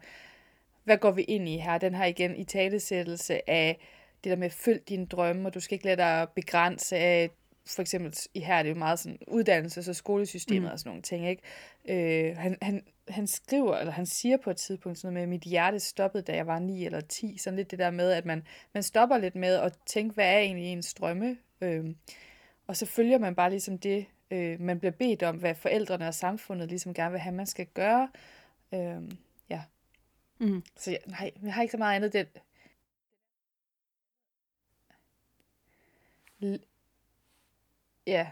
[0.84, 1.78] hvad går vi ind i her?
[1.78, 3.78] Den har igen i talesættelse af
[4.24, 7.30] det der med, følg dine drømme, og du skal ikke lade dig begrænse af,
[7.66, 10.72] for eksempel i her er det jo meget sådan uddannelses- og skolesystemet mm.
[10.72, 11.42] og sådan nogle ting, ikke?
[11.88, 15.40] Øh, han, han, han skriver, eller han siger på et tidspunkt sådan noget med, at
[15.40, 17.38] mit hjerte stoppede, da jeg var 9 eller 10.
[17.38, 18.42] Sådan lidt det der med, at man,
[18.74, 21.36] man stopper lidt med at tænke, hvad er egentlig ens drømme?
[21.60, 21.84] Øh,
[22.66, 26.14] og så følger man bare ligesom det, øh, man bliver bedt om, hvad forældrene og
[26.14, 28.08] samfundet ligesom gerne vil have, man skal gøre.
[28.74, 29.02] Øh,
[29.50, 29.62] ja.
[30.38, 30.64] Mm.
[30.76, 32.12] Så jeg, nej, jeg har ikke så meget andet.
[32.12, 32.28] Det,
[38.06, 38.30] Ja.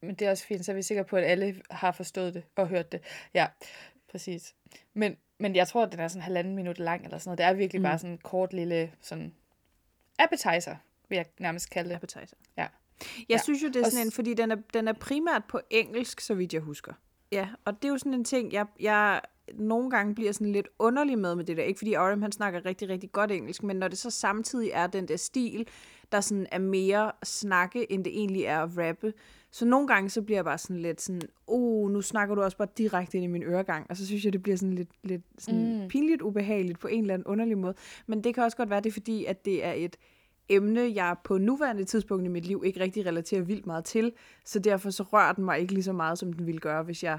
[0.00, 2.44] Men det er også fint, så er vi sikre på, at alle har forstået det
[2.56, 3.00] og hørt det.
[3.34, 3.46] Ja,
[4.10, 4.54] præcis.
[4.94, 7.38] Men, men jeg tror, at den er sådan halvanden minut lang eller sådan noget.
[7.38, 7.84] Det er virkelig mm.
[7.84, 9.34] bare sådan en kort lille sådan
[10.18, 10.76] appetizer,
[11.08, 11.94] vil jeg nærmest kalde det.
[11.94, 12.36] Appetizer.
[12.56, 12.66] Ja.
[13.18, 13.38] Jeg ja.
[13.42, 16.34] synes jo, det er sådan en, fordi den er, den er primært på engelsk, så
[16.34, 16.92] vidt jeg husker.
[17.32, 19.20] Ja, og det er jo sådan en ting, jeg, jeg
[19.54, 21.62] nogle gange bliver sådan lidt underlig med med det der.
[21.62, 22.22] Ikke fordi R.M.
[22.22, 25.68] han snakker rigtig, rigtig godt engelsk, men når det så samtidig er den der stil,
[26.12, 29.12] der sådan er mere snakke, end det egentlig er at rappe.
[29.50, 32.56] Så nogle gange, så bliver jeg bare sådan lidt sådan, oh, nu snakker du også
[32.56, 33.86] bare direkte ind i min øregang.
[33.90, 35.88] Og så synes jeg, det bliver sådan lidt, lidt sådan mm.
[35.88, 37.74] pinligt ubehageligt på en eller anden underlig måde.
[38.06, 39.96] Men det kan også godt være, det er fordi, at det er et
[40.50, 44.12] emne, jeg på nuværende tidspunkt i mit liv ikke rigtig relaterer vildt meget til.
[44.44, 47.04] Så derfor så rører den mig ikke lige så meget, som den ville gøre, hvis
[47.04, 47.18] jeg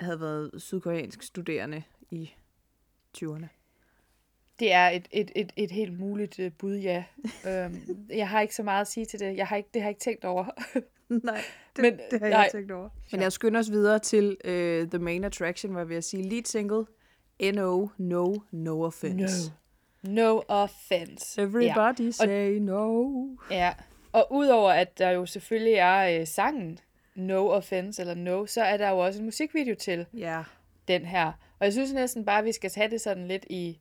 [0.00, 2.34] havde været sydkoreansk studerende i
[3.18, 3.46] 20'erne.
[4.58, 7.04] Det er et, et, et, et helt muligt uh, bud, ja.
[7.48, 9.36] øhm, jeg har ikke så meget at sige til det.
[9.36, 10.44] Jeg har ikke, det har jeg ikke tænkt over.
[11.24, 11.40] nej,
[11.76, 12.44] det, Men, det har jeg nej.
[12.44, 12.88] ikke tænkt over.
[13.12, 16.44] Men jeg skynder os videre til uh, The Main Attraction, hvor vi at sige lead
[16.44, 16.84] single,
[17.54, 19.48] No, No, No Offense.
[19.48, 19.54] No,
[20.02, 21.42] no offense.
[21.42, 22.10] Everybody ja.
[22.10, 23.26] say og, no.
[23.50, 23.74] Ja,
[24.12, 26.78] og udover at der jo selvfølgelig er uh, sangen,
[27.14, 30.42] No Offense, eller No, så er der jo også en musikvideo til ja.
[30.88, 31.26] den her.
[31.58, 33.78] Og jeg synes næsten bare, at vi skal tage det sådan lidt i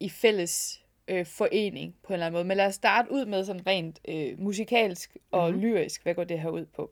[0.00, 2.44] i fælles øh, forening på en eller anden måde.
[2.44, 5.62] Men lad os starte ud med sådan rent øh, musikalsk og mm-hmm.
[5.62, 6.02] lyrisk.
[6.02, 6.90] Hvad går det her ud på?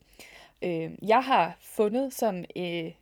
[0.63, 2.93] Øh, jeg har fundet sådan, øh,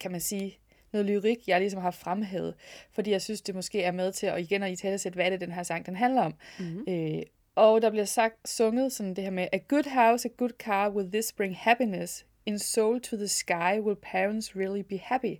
[0.00, 0.58] kan man sige,
[0.92, 2.54] noget lyrik, jeg ligesom har fremhævet,
[2.92, 5.26] fordi jeg synes, det måske er med til at igen at i tale sætte, hvad
[5.26, 6.34] er det, den her sang den handler om.
[6.58, 6.84] Mm-hmm.
[6.88, 7.22] Øh,
[7.54, 10.90] og der bliver sagt, sunget sådan det her med, A good house, a good car,
[10.90, 12.26] will this bring happiness?
[12.46, 15.36] In soul to the sky, will parents really be happy?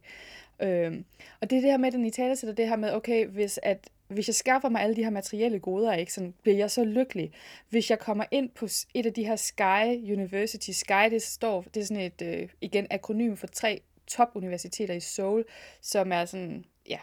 [0.62, 1.04] Øhm,
[1.40, 3.60] og det er det her med, den i tale sætter det her med, okay, hvis,
[3.62, 6.84] at, hvis jeg skaffer mig alle de her materielle goder, ikke, så bliver jeg så
[6.84, 7.32] lykkelig.
[7.68, 11.80] Hvis jeg kommer ind på et af de her Sky University, Sky, det står, det
[11.80, 13.82] er sådan et, øh, igen, akronym for tre
[14.16, 15.44] topuniversiteter i Seoul,
[15.80, 16.98] som er sådan, ja,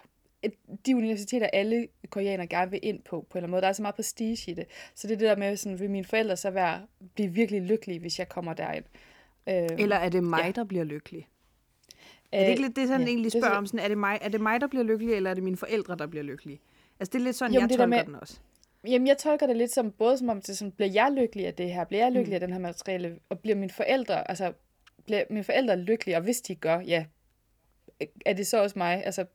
[0.85, 3.61] de universiteter, alle koreanere gerne vil ind på, på en eller anden måde.
[3.61, 4.65] Der er så meget prestige i det.
[4.95, 6.81] Så det er det der med, sådan, vil mine forældre så være,
[7.15, 8.85] blive virkelig lykkelige, hvis jeg kommer derind.
[9.49, 10.51] Øhm, Eller er det mig, ja.
[10.51, 11.27] der bliver lykkelig?
[12.31, 13.65] Er det ikke lidt det, han ja, egentlig spørger det, om?
[13.65, 15.95] Sådan, er, det mig, er det mig, der bliver lykkelig, eller er det mine forældre,
[15.95, 16.59] der bliver lykkelige?
[16.99, 18.39] Altså, det er lidt sådan, Jamen, jeg tolker med, den også.
[18.87, 21.53] Jamen, jeg tolker det lidt som, både som om, det sådan, bliver jeg lykkelig af
[21.53, 21.83] det her?
[21.83, 22.33] Bliver jeg lykkelig mm.
[22.33, 23.19] af den her materiale?
[23.29, 24.53] Og bliver mine forældre, altså,
[25.09, 26.17] bliver mine forældre lykkelige?
[26.17, 27.05] Og hvis de gør, ja,
[28.25, 29.05] er det så også mig?
[29.05, 29.25] Altså,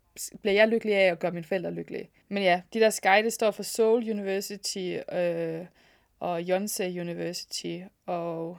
[0.43, 2.11] bliver jeg lykkelig af at gøre mine forældre lykkelige?
[2.29, 5.67] Men ja, de der Sky, det står for Seoul University øh,
[6.21, 8.59] og Yonsei University og...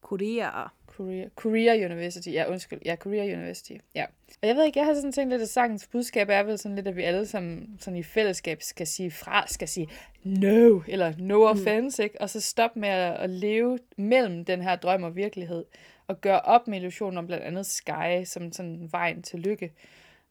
[0.00, 0.68] Korea.
[0.86, 4.04] Korea, Korea University, ja undskyld, ja Korea University, ja.
[4.42, 6.74] Og jeg ved ikke, jeg har sådan tænkt lidt, at sangens budskab er vel sådan
[6.76, 9.88] lidt, at vi alle som sådan i fællesskab skal sige fra, skal sige
[10.24, 11.60] no, eller no mm.
[11.60, 12.04] offense, mm.
[12.04, 12.20] ikke?
[12.20, 15.64] Og så stoppe med at, at leve mellem den her drøm og virkelighed,
[16.08, 19.72] og gøre op med illusionen om blandt andet sky, som sådan vejen til lykke.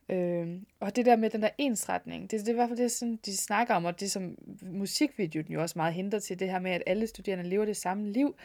[0.09, 0.47] Øh,
[0.79, 3.19] og det der med den der ensretning, det, det er i hvert fald det, sådan,
[3.25, 6.71] de snakker om, og det som musikvideoen jo også meget henter til, det her med,
[6.71, 8.35] at alle studerende lever det samme liv,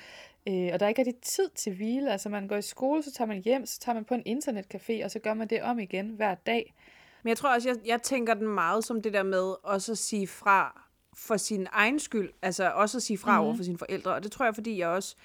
[0.49, 2.13] øh, og der ikke er det tid til hvile.
[2.13, 5.05] Altså man går i skole, så tager man hjem, så tager man på en internetcafé,
[5.05, 6.75] og så gør man det om igen hver dag.
[7.23, 9.99] Men jeg tror også, jeg, jeg tænker den meget som det der med også at
[9.99, 10.85] sige fra
[11.17, 13.47] for sin egen skyld, altså også at sige fra mm-hmm.
[13.47, 15.17] over for sine forældre, og det tror jeg, fordi jeg også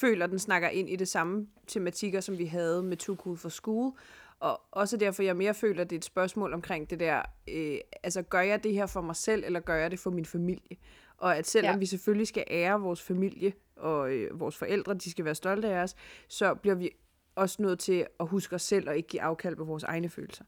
[0.00, 3.36] føler, at den snakker ind i det samme tematikker, som vi havde med Too Cool
[3.36, 3.92] for School,
[4.40, 7.78] og også derfor, jeg mere føler, at det er et spørgsmål omkring det der, øh,
[8.02, 10.76] altså gør jeg det her for mig selv, eller gør jeg det for min familie?
[11.18, 11.78] Og at selvom ja.
[11.78, 15.82] vi selvfølgelig skal ære vores familie, og øh, vores forældre, de skal være stolte af
[15.82, 15.94] os,
[16.28, 16.90] så bliver vi
[17.34, 20.44] også nødt til at huske os selv, og ikke give afkald på vores egne følelser.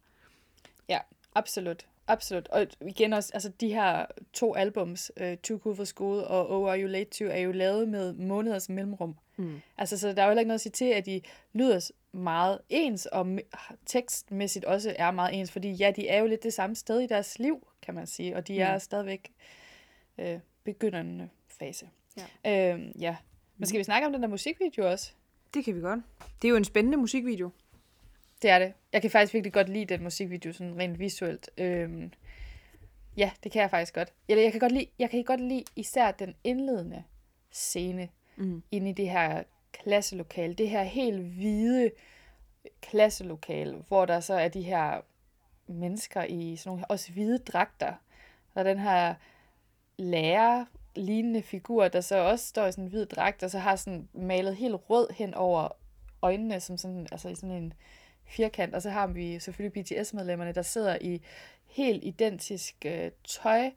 [0.88, 0.98] Ja,
[1.34, 1.86] absolut.
[2.08, 2.48] Absolut.
[2.48, 6.70] Og igen også, altså de her to albums, uh, Too Cool for School og Oh
[6.70, 9.16] Are You Late To, er jo lavet med måneders mellemrum.
[9.36, 9.60] Mm.
[9.78, 11.20] Altså, så der er jo heller ikke noget at sige til, at de
[11.52, 13.26] lyder meget ens, og
[13.86, 17.06] tekstmæssigt også er meget ens, fordi ja, de er jo lidt det samme sted i
[17.06, 18.60] deres liv, kan man sige, og de mm.
[18.60, 19.32] er stadigvæk
[20.18, 21.88] øh, begyndende fase.
[22.44, 22.74] Ja.
[22.74, 23.16] Øh, ja.
[23.56, 25.12] Men skal vi snakke om den der musikvideo også?
[25.54, 26.00] Det kan vi godt.
[26.42, 27.50] Det er jo en spændende musikvideo.
[28.42, 28.72] Det er det.
[28.92, 31.50] Jeg kan faktisk virkelig godt lide den musikvideo, sådan rent visuelt.
[31.58, 32.12] Øhm,
[33.16, 34.12] ja, det kan jeg faktisk godt.
[34.28, 37.04] Eller jeg kan godt lide, jeg kan godt lide især den indledende
[37.50, 38.62] scene mm.
[38.70, 40.54] inde i det her klasselokale.
[40.54, 41.90] Det her helt hvide
[42.80, 45.00] klasselokale, hvor der så er de her
[45.66, 47.92] mennesker i sådan nogle også hvide dragter.
[48.54, 49.14] Og den her
[49.98, 50.64] lærer
[50.96, 54.08] lignende figur, der så også står i sådan en hvid dragt, og så har sådan
[54.12, 55.68] malet helt rød hen over
[56.22, 57.72] øjnene, som sådan, altså i sådan en
[58.28, 61.22] firkant, og så har vi selvfølgelig BTS-medlemmerne, der sidder i
[61.66, 63.70] helt identisk øh, tøj,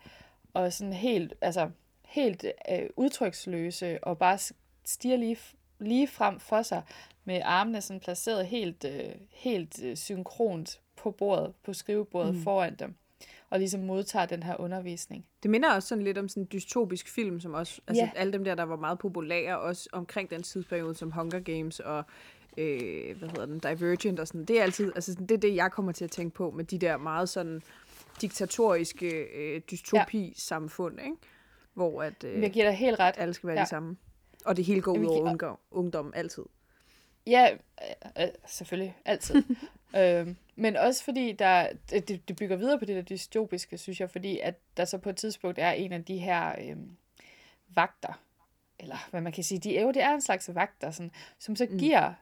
[0.54, 1.70] og sådan helt, altså,
[2.06, 4.38] helt øh, udtryksløse, og bare
[4.86, 5.38] stiger lige,
[5.80, 6.82] lige frem for sig,
[7.26, 12.42] med armene sådan placeret helt, øh, helt øh, synkront på bordet, på skrivebordet mm.
[12.42, 12.96] foran dem
[13.52, 15.26] og ligesom modtager den her undervisning.
[15.44, 18.14] Det minder også sådan lidt om sådan en dystopisk film, som også, altså yeah.
[18.16, 22.04] alle dem der, der var meget populære, også omkring den tidsperiode, som Hunger Games og
[22.58, 24.46] øh, hvad hedder den, Divergent og sådan.
[24.46, 26.78] Det er altid, altså det er det, jeg kommer til at tænke på med de
[26.78, 27.62] der meget sådan
[28.22, 31.16] diktatoriske øh, dystopi-samfund, ikke?
[31.74, 33.16] Hvor at øh, jeg giver dig helt ret.
[33.18, 33.64] alle skal være ja.
[33.64, 33.98] de samme.
[34.46, 36.44] Og det hele går ud over ungdom, ungdom altid.
[37.28, 37.50] Ja,
[37.82, 38.98] øh, øh, selvfølgelig.
[39.06, 39.44] Altid.
[39.98, 44.10] øhm, men også fordi, der, det, det bygger videre på det der dystopiske, synes jeg,
[44.10, 46.98] fordi at der så på et tidspunkt er en af de her øhm,
[47.76, 48.22] vagter,
[48.80, 51.56] eller hvad man kan sige, de er jo, det er en slags vagter, sådan, som
[51.56, 51.78] så mm.
[51.78, 52.14] giver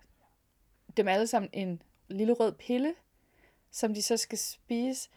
[0.99, 2.93] dem alle sammen en lille rød pille,
[3.71, 5.09] som de så skal spise.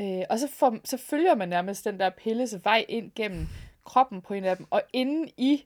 [0.00, 3.46] Øh, og så, får, så følger man nærmest den der pilles vej ind gennem
[3.84, 5.64] kroppen på en af dem, og inde i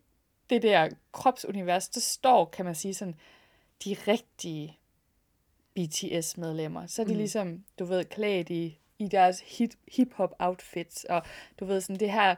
[0.50, 3.14] det der kropsunivers, der står, kan man sige sådan,
[3.84, 4.78] de rigtige
[5.74, 6.86] BTS-medlemmer.
[6.86, 7.18] Så er de mm.
[7.18, 9.44] ligesom, du ved, klædt i, i deres
[9.88, 11.22] hip-hop outfits, og
[11.60, 12.34] du ved sådan, det her,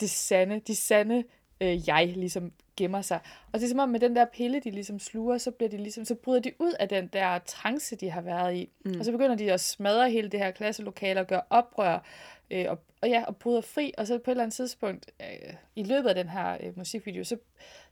[0.00, 1.24] det sande, de sande
[1.60, 3.18] øh, jeg ligesom gemmer sig.
[3.52, 5.76] Og det er som om med den der pille, de ligesom sluger, så, bliver de
[5.76, 8.70] ligesom, så bryder de ud af den der trance, de har været i.
[8.84, 8.98] Mm.
[8.98, 12.04] Og så begynder de at smadre hele det her klasselokale og gøre oprør,
[12.50, 13.92] øh, og, og ja, og bryder fri.
[13.98, 17.24] Og så på et eller andet tidspunkt, øh, i løbet af den her øh, musikvideo,
[17.24, 17.36] så,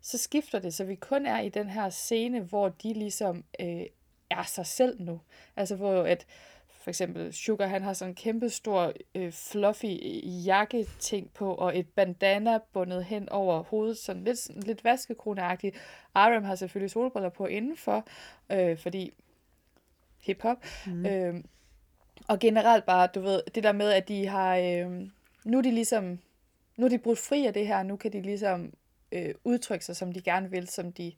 [0.00, 3.82] så skifter det, så vi kun er i den her scene, hvor de ligesom øh,
[4.30, 5.20] er sig selv nu.
[5.56, 6.26] Altså hvor at
[6.86, 9.98] for eksempel Sugar, han har sådan en kæmpe stor øh, fluffy
[10.46, 15.76] jakketing på, og et bandana bundet hen over hovedet, sådan lidt, lidt vaskekroneagtigt.
[16.14, 18.06] Aram har selvfølgelig solbriller på indenfor,
[18.52, 19.12] øh, fordi
[20.18, 20.56] hip-hop.
[20.86, 21.06] Mm.
[21.06, 21.34] Øh,
[22.28, 25.08] og generelt bare, du ved, det der med, at de har, øh,
[25.44, 26.18] nu er de ligesom,
[26.76, 28.72] nu er de brudt fri af det her, nu kan de ligesom
[29.12, 31.12] øh, udtrykke sig, som de gerne vil, som de,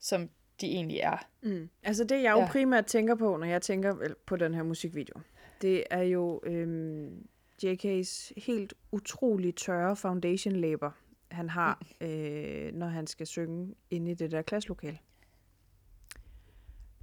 [0.00, 1.26] som de egentlig er.
[1.42, 1.68] Mm.
[1.82, 2.46] Altså det, jeg jo ja.
[2.46, 3.94] primært tænker på, når jeg tænker
[4.26, 5.20] på den her musikvideo,
[5.62, 7.26] det er jo øhm,
[7.64, 10.90] JK's helt utrolig tørre foundation-læber,
[11.30, 12.06] han har, mm.
[12.06, 14.98] øh, når han skal synge inde i det der klasselokale.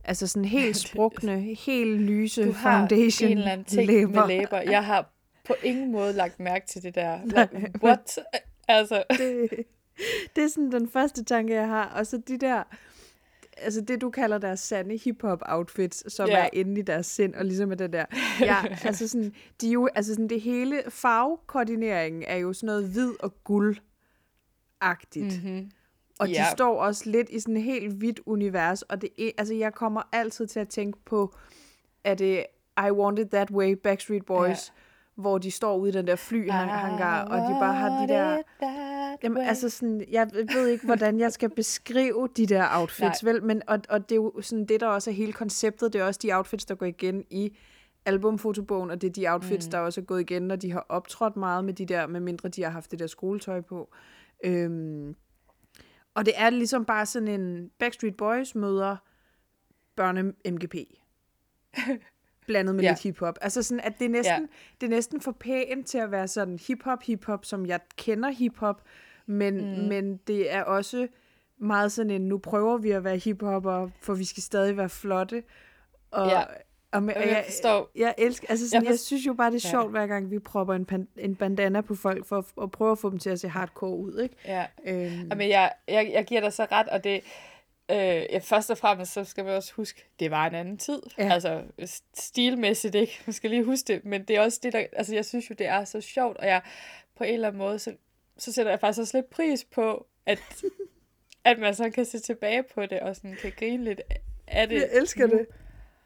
[0.04, 4.28] Altså sådan helt sprukne, helt lyse du har foundation en eller anden ting læber.
[4.28, 4.58] med læber.
[4.58, 5.14] Jeg har
[5.46, 7.20] på ingen måde lagt mærke til det der.
[7.26, 8.20] Like, what?
[8.68, 9.04] Altså.
[9.10, 9.50] Det,
[10.36, 11.86] det er sådan den første tanke, jeg har.
[11.86, 12.64] Og så de der
[13.62, 16.46] altså det, du kalder deres sande hip-hop outfits, som yeah.
[16.46, 18.06] er inde i deres sind, og ligesom er det der.
[18.40, 22.90] Ja, altså sådan, de er jo, altså sådan det hele farvekoordineringen er jo sådan noget
[22.90, 25.44] hvid og guld-agtigt.
[25.44, 25.72] Mm-hmm.
[26.20, 26.46] Og yeah.
[26.46, 29.74] de står også lidt i sådan et helt hvidt univers, og det er, altså jeg
[29.74, 31.36] kommer altid til at tænke på,
[32.04, 32.46] at det
[32.78, 34.78] I Want It That Way, Backstreet Boys, yeah.
[35.16, 38.38] hvor de står ude i den der flyhangar, og de bare har de der
[39.24, 43.32] Jamen, altså sådan, jeg ved ikke, hvordan jeg skal beskrive de der outfits, Nej.
[43.32, 43.44] vel?
[43.44, 45.94] Men, og, og det er jo sådan det, der også er hele konceptet.
[45.94, 47.58] Det er også de outfits, der går igen i
[48.06, 49.72] albumfotobogen, og det er de outfits, mm.
[49.72, 52.50] der også er gået igen, når de har optrådt meget med de der, med mindre
[52.50, 53.90] de har haft det der skoletøj på.
[54.44, 55.16] Øhm,
[56.14, 58.98] og det er ligesom bare sådan en Backstreet Boys møder
[60.02, 60.76] børne-MGP.
[62.48, 62.90] blandet med Ja.
[62.90, 63.38] lidt hiphop.
[63.42, 64.48] Altså sådan, at det er næsten,
[64.82, 68.82] det er næsten for pænt til at være sådan hiphop, hiphop, som jeg kender hiphop,
[69.26, 69.88] men, mm.
[69.88, 71.08] men det er også
[71.58, 75.44] meget sådan en, nu prøver vi at være hiphopper, for vi skal stadig være flotte.
[76.12, 76.42] Og, Ja.
[76.92, 77.92] og, med, jeg jeg, forstår.
[77.96, 79.72] jeg elsker, altså sådan, Jeg jeg, forst- jeg synes jo bare, det er Ja.
[79.72, 82.92] sjovt, hver gang vi propper en, pan, en bandana på folk, for at, at prøve
[82.92, 84.36] at få dem til at se hardcore ud, ikke?
[84.46, 84.66] Ja.
[84.88, 87.22] Øhm, Jamen, jeg, jeg, jeg giver dig så ret, og det,
[87.92, 91.02] øh, ja, først og fremmest, så skal vi også huske, det var en anden tid.
[91.18, 91.34] Ja.
[91.34, 91.64] Altså,
[92.14, 95.26] stilmæssigt ikke, man skal lige huske det, men det er også det, der, altså, jeg
[95.26, 96.62] synes jo, det er så sjovt, og jeg,
[97.18, 97.94] på en eller anden måde, så,
[98.38, 100.40] så sætter jeg faktisk også lidt pris på, at,
[101.44, 104.02] at man så kan se tilbage på det, og sådan kan grine lidt
[104.48, 104.76] af det.
[104.76, 105.48] jeg elsker nu, det.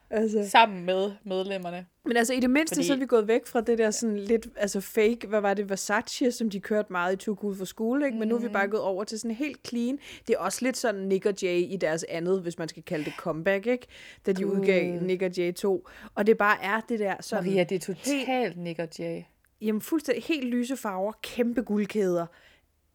[0.09, 0.49] Altså.
[0.49, 1.85] Sammen med medlemmerne.
[2.05, 4.17] Men altså i det mindste, Fordi- så er vi gået væk fra det der sådan
[4.19, 7.65] lidt, altså fake, hvad var det, Versace, som de kørte meget i Too Cool for
[7.65, 8.17] School, ikke?
[8.17, 9.99] Men nu er vi bare gået over til sådan helt clean.
[10.27, 13.05] Det er også lidt sådan Nick og Jay i deres andet, hvis man skal kalde
[13.05, 13.87] det comeback, ikke?
[14.25, 14.51] Da de Gud.
[14.51, 15.87] udgav Nick og Jay 2.
[16.15, 19.21] Og det bare er det der sådan, Maria, det er totalt Nick og Jay.
[19.61, 22.25] jamen fuldstændig helt lyse farver, kæmpe guldkæder.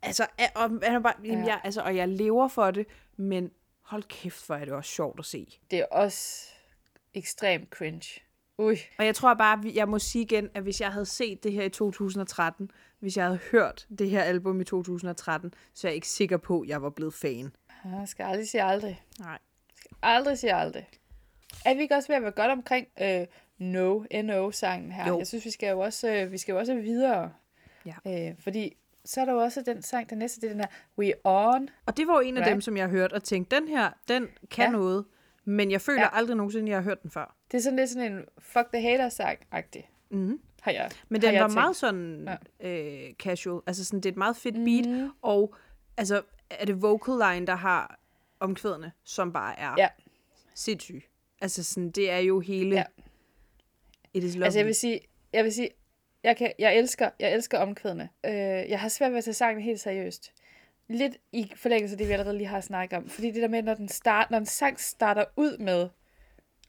[0.02, 1.38] Altså, og, han er bare, Ja.
[1.46, 3.50] jeg, altså, og jeg lever for det, men
[3.84, 5.58] hold kæft, hvor er det også sjovt at se.
[5.70, 6.46] Det er også
[7.14, 8.20] ekstremt cringe.
[8.58, 8.76] Ui.
[8.98, 11.62] Og jeg tror bare, jeg må sige igen, at hvis jeg havde set det her
[11.64, 16.08] i 2013, hvis jeg havde hørt det her album i 2013, så er jeg ikke
[16.08, 17.52] sikker på, at jeg var blevet fan.
[17.84, 19.02] Jeg skal aldrig sige aldrig.
[19.18, 19.38] Nej.
[20.02, 20.88] Aldrig sige aldrig.
[21.64, 23.26] Er vi ikke også ved at være godt omkring øh,
[23.58, 25.08] No, N-O-sangen her?
[25.08, 25.18] Jo.
[25.18, 27.32] Jeg synes, vi skal jo også, øh, vi skal jo også videre.
[27.86, 28.28] Ja.
[28.30, 30.68] Øh, fordi så er der jo også den sang, der næste, det er den her
[30.98, 31.68] We On.
[31.86, 32.52] Og det var jo en af Right.
[32.52, 34.70] dem, som jeg hørte og tænkte, den her, den kan Ja.
[34.70, 35.04] noget,
[35.44, 36.08] men jeg føler Ja.
[36.16, 37.36] aldrig nogensinde, jeg har hørt den før.
[37.50, 39.90] Det er sådan lidt sådan en Fuck the Hater-sang-agtig.
[40.10, 40.40] Mm.
[40.60, 41.54] Har jeg, Men har den jeg var tænkt.
[41.54, 42.28] meget sådan
[42.60, 43.60] øh, casual.
[43.66, 45.10] Altså sådan, det er et meget fedt beat, Mhm.
[45.22, 45.54] og
[45.96, 48.00] altså, er det vocal line, der har
[48.40, 49.88] omkvædene, som bare er Ja.
[50.54, 51.02] sindssyg.
[51.40, 52.76] Altså sådan, det er jo hele...
[52.76, 52.84] Ja.
[54.14, 54.44] It is lovely.
[54.44, 55.00] Altså jeg vil sige,
[55.32, 55.70] jeg vil sige,
[56.24, 58.08] jeg, kan, jeg, elsker, jeg elsker omkvædene.
[58.26, 58.32] Øh,
[58.70, 60.32] jeg har svært ved at tage sangen helt seriøst.
[60.92, 63.08] Lidt i forlængelse af det, vi allerede lige har snakket om.
[63.08, 65.88] Fordi det der med, når, den start, når en sang starter ud med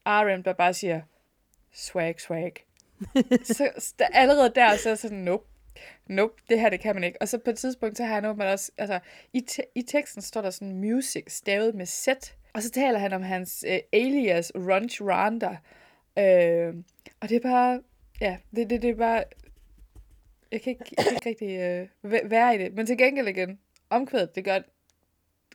[0.05, 1.01] RM, der bare siger,
[1.73, 2.53] swag, swag.
[3.57, 5.47] så der, allerede der, så er sådan, nope.
[6.07, 7.21] Nope, det her, det kan man ikke.
[7.21, 8.99] Og så på et tidspunkt, så har han åbenbart også, altså,
[9.33, 12.07] i, te- i teksten står der sådan music, stavet med Z.
[12.53, 15.57] Og så taler han om hans øh, alias, Runch Randa.
[16.19, 16.75] Øh,
[17.19, 17.81] og det er bare,
[18.21, 19.23] ja, det, det, det er bare,
[20.51, 22.73] jeg kan ikke, jeg kan ikke rigtig øh, væ- være i det.
[22.73, 23.59] Men til gengæld igen,
[23.91, 24.59] omkvædet, det gør,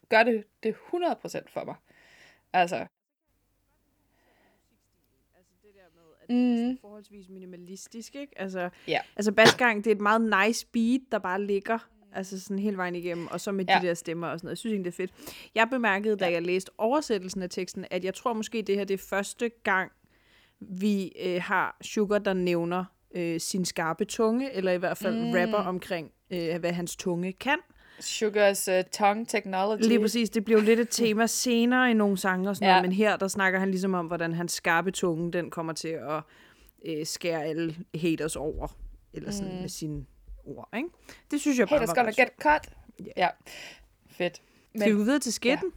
[0.08, 0.78] gør det, det 100%
[1.52, 1.74] for mig.
[2.52, 2.86] Altså,
[6.28, 6.70] mm.
[6.70, 8.40] er forholdsvis minimalistisk, ikke?
[8.40, 8.98] Altså, Ja.
[9.16, 11.78] altså basgang, det er et meget nice beat, der bare ligger
[12.12, 13.64] altså sådan hele vejen igennem, og så med.
[13.68, 13.78] Ja.
[13.82, 14.50] de der stemmer og sådan noget.
[14.52, 15.48] Jeg synes egentlig, det er fedt.
[15.54, 16.32] Jeg bemærkede, da Ja.
[16.32, 19.92] jeg læste oversættelsen af teksten, at jeg tror måske, det her det er første gang,
[20.60, 25.30] vi øh, har Sugar, der nævner øh, sin skarpe tunge, eller i hvert fald mm.
[25.32, 27.58] rapper omkring, øh, hvad hans tunge kan.
[28.00, 29.80] Sugars uh, tongue technology.
[29.88, 32.74] Lige præcis, det bliver jo lidt et tema senere i nogle sange og sådan ja.
[32.74, 32.80] Ja.
[32.80, 35.88] noget, men her der snakker han ligesom om, hvordan hans skarpe tunge, den kommer til
[35.88, 36.22] at
[36.86, 38.76] øh, skære alle haters over,
[39.12, 39.60] eller sådan mm.
[39.60, 40.06] med sine
[40.44, 40.88] ord, ikke?
[41.30, 42.72] Det synes jeg bare Haters var gonna get cut.
[43.00, 43.04] Ja.
[43.16, 43.28] Ja,
[44.10, 44.36] fedt.
[44.36, 44.80] sjovt.
[44.80, 45.72] Skal vi videre til skitten?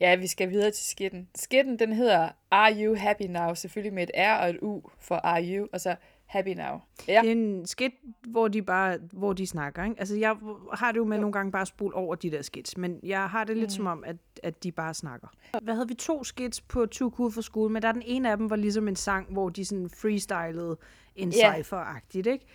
[0.00, 1.28] Ja, vi skal videre til skitten.
[1.34, 3.54] Skitten, den hedder Are You Happy Now?
[3.54, 5.96] Selvfølgelig med et R og et U for Are You, og så
[6.32, 6.80] Happy Now.
[7.08, 7.92] Ja, Det er en skit,
[8.28, 9.84] hvor de bare hvor de snakker.
[9.84, 9.96] Ikke?
[9.98, 10.36] Altså, jeg
[10.74, 11.20] har det jo med jo.
[11.20, 13.70] nogle gange bare at spole over de der skits, men jeg har det lidt mm.
[13.70, 15.28] som om, at, at de bare snakker.
[15.62, 18.30] Hvad havde vi to skits på Too Cool for School, men der er den ene
[18.30, 20.76] af dem var ligesom en sang, hvor de sådan freestylede
[21.16, 21.52] en Ja.
[21.54, 22.46] cypher-agtigt, ikke?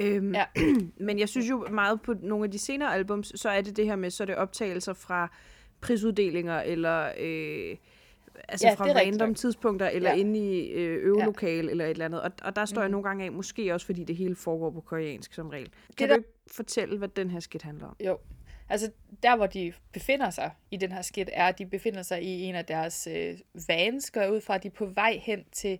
[0.00, 0.44] Øhm, Ja.
[1.06, 3.84] men jeg synes jo meget på nogle af de senere albums, så er det det
[3.86, 5.32] her med, så er det optagelser fra
[5.80, 7.76] prisuddelinger, eller øh,
[8.48, 9.36] altså Ja, fra det rigtigt random nok.
[9.36, 10.16] tidspunkter, eller ja.
[10.16, 11.70] Inde i øh, øvelokale, ja.
[11.70, 12.22] eller et eller andet.
[12.22, 12.82] Og, og der står mm.
[12.82, 15.70] jeg nogle gange af, måske også fordi det hele foregår på koreansk som regel.
[15.98, 17.96] Kan der- du ikke fortælle, hvad den her skit handler om?
[18.06, 18.18] jo.
[18.70, 18.90] Altså,
[19.22, 22.42] der hvor de befinder sig i den her skit, er, at de befinder sig i
[22.42, 25.78] en af deres øh, vans, går ud fra, at de er på vej hen til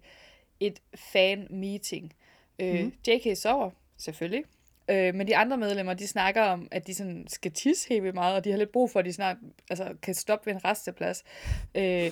[0.61, 2.13] et fan-meeting.
[2.59, 2.93] Øh, Mhm.
[3.09, 4.45] JK sover, selvfølgelig.
[4.91, 8.15] Øh, men de andre medlemmer, de snakker om, at de sådan skal tisse helt vildt
[8.15, 9.37] meget, og de har lidt brug for, at de snart
[9.71, 11.25] altså, kan stoppe ved en resteplads.
[11.75, 12.11] Øh,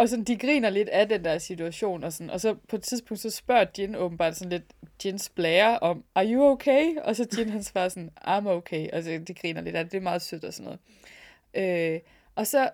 [0.00, 2.82] og sådan, de griner lidt af den der situation, og, sådan, og så på et
[2.82, 4.64] tidspunkt, så spørger Jin åbenbart sådan lidt
[5.04, 6.96] Jins blære om, are you okay?
[6.96, 8.90] Og så Jin, han svarer sådan, I'm okay.
[8.90, 10.78] Og så de griner lidt af det, det er meget sødt og sådan
[11.54, 11.94] noget.
[11.94, 12.00] Øh,
[12.34, 12.70] og så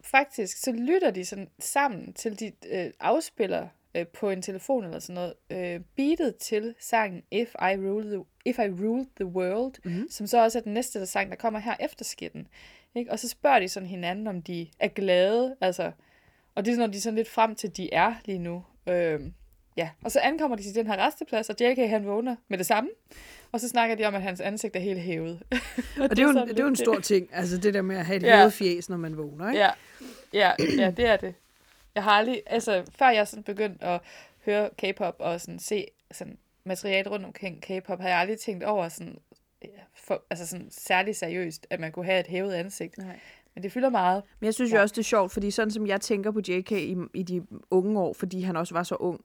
[0.00, 4.98] faktisk, så lytter de sådan sammen, til de øh, afspiller øh, på en telefon eller
[4.98, 9.74] sådan noget, øh, beatet til sangen If I Rule the, If I Rule the World,
[9.84, 10.06] Mhm.
[10.10, 12.48] som så også er den næste sang, der kommer her efter skitten.
[12.94, 13.10] Ikke?
[13.10, 15.92] Og så spørger de sådan hinanden, om de er glade, altså,
[16.54, 18.64] og det er, når de er sådan lidt frem til, de er lige nu.
[18.88, 19.20] Øh,
[19.76, 22.66] ja, og så ankommer de til den her resteplads, og JK han vågner med det
[22.66, 22.90] samme.
[23.52, 25.42] Og så snakker de om, at hans ansigt er helt hævet.
[26.00, 27.96] og det er, jo en, det er jo en stor ting, altså det der med
[27.96, 28.36] at have et ja.
[28.36, 29.60] hævet fjes, når man vågner, ikke?
[29.60, 29.70] Ja.
[30.32, 31.34] ja, ja, det er det.
[31.94, 34.00] Jeg har aldrig, altså før jeg sådan begyndte at
[34.44, 38.88] høre K-pop og sådan se sådan materiale rundt omkring K-pop, har jeg aldrig tænkt over
[38.88, 39.18] sådan,
[39.94, 42.98] for, altså sådan særlig seriøst, at man kunne have et hævet ansigt.
[42.98, 43.18] Nej.
[43.54, 44.22] Men det fylder meget.
[44.40, 44.76] Men jeg synes ja.
[44.76, 47.46] jo også, det er sjovt, fordi sådan som jeg tænker på JK i, i de
[47.70, 49.20] unge år, fordi han også var så ung,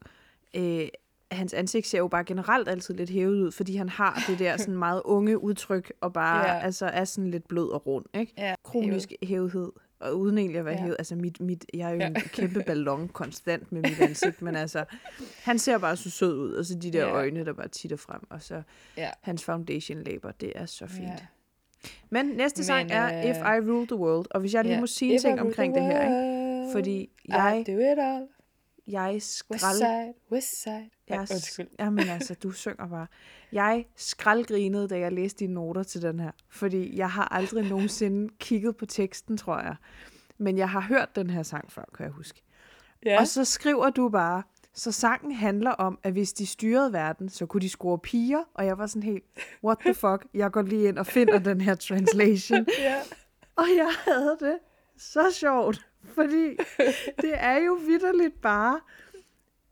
[0.56, 0.88] øh,
[1.32, 4.56] hans ansigt ser jo bare generelt altid lidt hævet ud, fordi han har det der
[4.56, 6.58] sådan meget unge udtryk, og bare ja.
[6.58, 8.04] altså, er sådan lidt blød og rund.
[8.14, 8.32] Ikke?
[8.38, 9.28] Ja, Kronisk hævet.
[9.28, 9.72] hævethed.
[10.00, 10.80] Og uden egentlig at være ja.
[10.80, 10.96] hævet.
[10.98, 12.06] Altså, mit, mit, jeg er jo ja.
[12.06, 14.84] en kæmpe ballon konstant med mit ansigt, men altså,
[15.42, 17.14] han ser bare så sød ud, og så de der ja.
[17.14, 18.62] øjne, der bare titter frem, og så
[18.96, 19.10] ja.
[19.20, 21.08] hans foundation-læber, det er så fint.
[21.08, 21.16] Ja.
[22.10, 24.80] Men næste sang men, er If I Rule the World, og hvis jeg lige yeah.
[24.80, 26.72] må sige en ting omkring det her, ikke?
[26.72, 27.64] fordi jeg...
[27.68, 28.26] I do it all.
[28.86, 30.14] Jeg skrald...
[30.32, 30.90] West side.
[31.08, 31.68] Jeg, Undskyld.
[31.78, 33.06] Jamen altså, du synger bare.
[33.52, 36.30] Jeg skraldgrinede, da jeg læste dine noter til den her.
[36.48, 39.76] Fordi jeg har aldrig nogensinde kigget på teksten, tror jeg.
[40.38, 42.42] Men jeg har hørt den her sang før, kan jeg huske.
[43.06, 43.20] Ja.
[43.20, 44.42] Og så skriver du bare,
[44.74, 48.42] så sangen handler om, at hvis de styrede verden, så kunne de score piger.
[48.54, 49.24] Og jeg var sådan helt,
[49.64, 50.26] what the fuck?
[50.34, 52.66] Jeg går lige ind og finder den her translation.
[52.78, 52.96] ja.
[53.56, 54.58] Og jeg havde det
[54.98, 56.56] så sjovt, fordi
[57.20, 58.80] det er jo vidderligt bare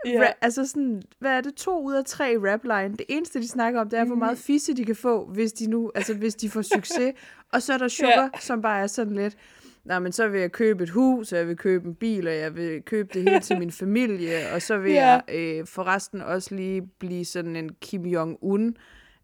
[0.06, 0.28] Ja.
[0.28, 2.96] Ra- altså sådan, hvad er det, to ud af tre rapline.
[2.96, 4.42] Det eneste, de snakker om, det er, hvor meget mm.
[4.42, 7.14] fisse de kan få, hvis de nu, altså hvis de får succes.
[7.52, 8.40] og så er der Sugar, ja.
[8.40, 9.36] som bare er sådan lidt,
[9.84, 12.34] nej, men så vil jeg købe et hus, og jeg vil købe en bil, og
[12.34, 15.06] jeg vil købe det hele til min familie, og så vil ja.
[15.06, 18.74] jeg øh, forresten også lige blive sådan en Kim Jong-un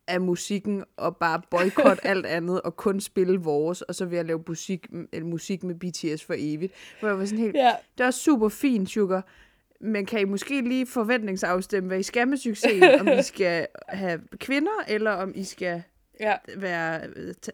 [0.07, 4.25] af musikken, og bare boykotte alt andet, og kun spille vores, og så vil jeg
[4.25, 6.73] lave musik, eller musik med BTS for evigt.
[7.01, 7.73] Hvor jeg var sådan helt, ja.
[7.99, 9.27] det er super fint, Sugar,
[9.81, 13.01] men kan I måske lige forventningsafstemme, hvad I skal med succesen?
[13.01, 15.83] om I skal have kvinder, eller om I skal
[16.21, 16.37] ja.
[16.57, 17.01] være,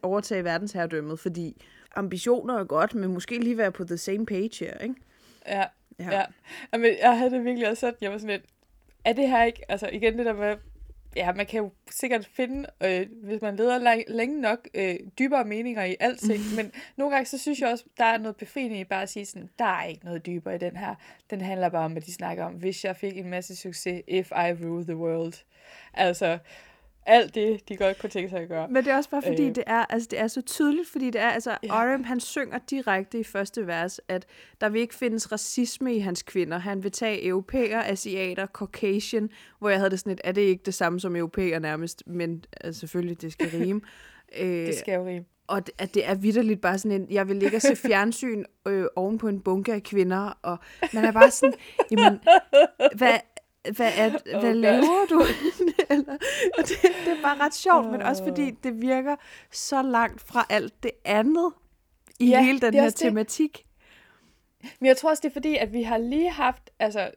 [0.02, 1.18] overtage verdensherredømmet?
[1.18, 1.62] Fordi
[1.96, 4.94] ambitioner er godt, men måske lige være på the same page her, ikke?
[5.46, 5.64] Ja,
[5.98, 6.18] ja.
[6.18, 6.24] ja.
[6.72, 8.44] Jamen, jeg havde det virkelig også sådan, jeg var sådan lidt,
[9.04, 10.56] er det her ikke, altså igen det der med,
[11.16, 15.44] ja, man kan jo sikkert finde, øh, hvis man leder lang, længe nok, øh, dybere
[15.44, 18.84] meninger i alting, men nogle gange så synes jeg også, der er noget befriende i
[18.84, 20.94] bare at sige sådan, der er ikke noget dybere i den her.
[21.30, 24.30] Den handler bare om, at de snakker om, hvis jeg fik en masse succes, if
[24.30, 25.34] I rule the world.
[25.94, 26.38] Altså,
[27.06, 28.68] alt det, de godt kunne tænke sig at gøre.
[28.68, 29.54] Men det er også bare fordi, øh.
[29.54, 31.94] det, er, altså, det er så tydeligt, fordi det er, altså, ja.
[31.94, 34.26] RM, han synger direkte i første vers, at
[34.60, 36.58] der vil ikke findes racisme i hans kvinder.
[36.58, 40.62] Han vil tage europæer, asiater, caucasian, hvor jeg havde det sådan lidt, er det ikke
[40.66, 43.80] det samme som europæer nærmest, men altså, selvfølgelig, det skal rime.
[44.40, 45.24] øh, det skal jo rime.
[45.46, 48.44] Og det, at det er vidderligt bare sådan en, jeg vil ligge og se fjernsyn
[48.66, 50.58] øh, oven på en bunke af kvinder, og
[50.92, 51.54] man er bare sådan,
[51.90, 52.20] jamen,
[52.98, 53.18] hvad,
[53.76, 55.22] hvad, er, oh, hvad laver du?
[55.94, 56.12] Eller,
[56.58, 57.92] og det, det er bare ret sjovt, oh.
[57.92, 59.16] men også fordi det virker
[59.50, 61.52] så langt fra alt det andet
[62.20, 63.66] i ja, hele den her tematik.
[64.62, 64.70] Det.
[64.80, 67.10] Men jeg tror også, det er fordi, at vi har lige haft, altså,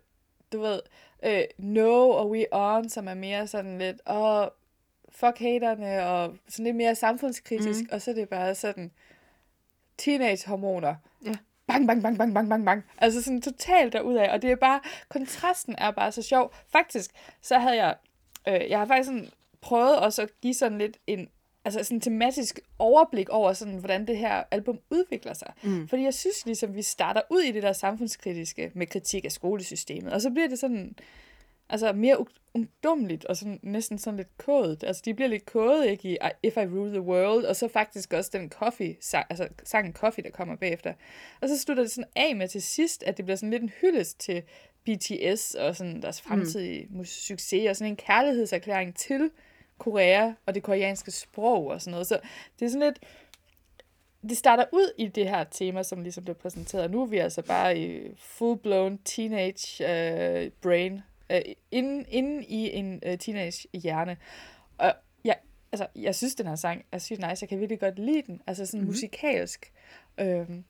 [0.54, 0.80] du ved,
[1.26, 4.48] uh, No og We On, som er mere sådan lidt, åh, oh,
[5.10, 7.90] fuck haterne, og sådan lidt mere samfundskritisk, mm.
[7.92, 8.92] og så er det bare sådan,
[9.98, 10.96] teenage-hormoner.
[11.68, 12.84] Bang, bang, bang, bang, bang, bang, bang.
[12.98, 14.30] Altså sådan totalt derudad.
[14.30, 16.54] Og det er bare, kontrasten er bare så sjov.
[16.72, 17.12] Faktisk,
[17.42, 17.96] så havde jeg,
[18.48, 19.30] øh, jeg har faktisk sådan
[19.62, 21.28] prøvet også at give sådan lidt en,
[21.66, 25.54] altså sådan tematisk overblik over sådan, hvordan det her album udvikler sig.
[25.64, 25.88] Mm.
[25.88, 30.14] Fordi jeg synes ligesom, vi starter ud i det der samfundskritiske med kritik af skolesystemet,
[30.14, 30.96] og så bliver det sådan,
[31.70, 34.84] altså mere ungdomligt og sådan, næsten sådan lidt kodet.
[34.84, 38.14] Altså, de bliver lidt kodet, ikke, i If I Rule the World, og så faktisk
[38.14, 40.94] også den coffee, sang, altså sangen Coffee, der kommer bagefter.
[41.42, 43.72] Og så slutter det sådan af med til sidst, at det bliver sådan lidt en
[43.82, 44.44] hyldest til
[44.86, 46.30] BTS og sådan deres mm.
[46.30, 47.06] fremtidige mm.
[47.06, 49.32] succes, og sådan en kærlighedserklæring til
[49.78, 52.08] Korea og det koreanske sprog og sådan noget.
[52.08, 52.20] Så
[52.60, 53.00] det er sådan lidt,
[54.30, 56.92] det starter ud i det her tema, som ligesom blev præsenteret.
[56.92, 61.02] Nu er vi altså bare i full-blown teenage uh, brain
[61.32, 64.18] øh, inden, inden i en øh, teenage hjerne.
[64.78, 64.94] Og
[65.24, 65.38] jeg,
[65.72, 67.38] altså, jeg synes, den her sang er sygt nice.
[67.42, 68.42] Jeg kan virkelig godt lide den.
[68.48, 68.92] Altså sådan mm-hmm.
[68.92, 69.72] musikalsk.
[70.18, 70.64] Øhm,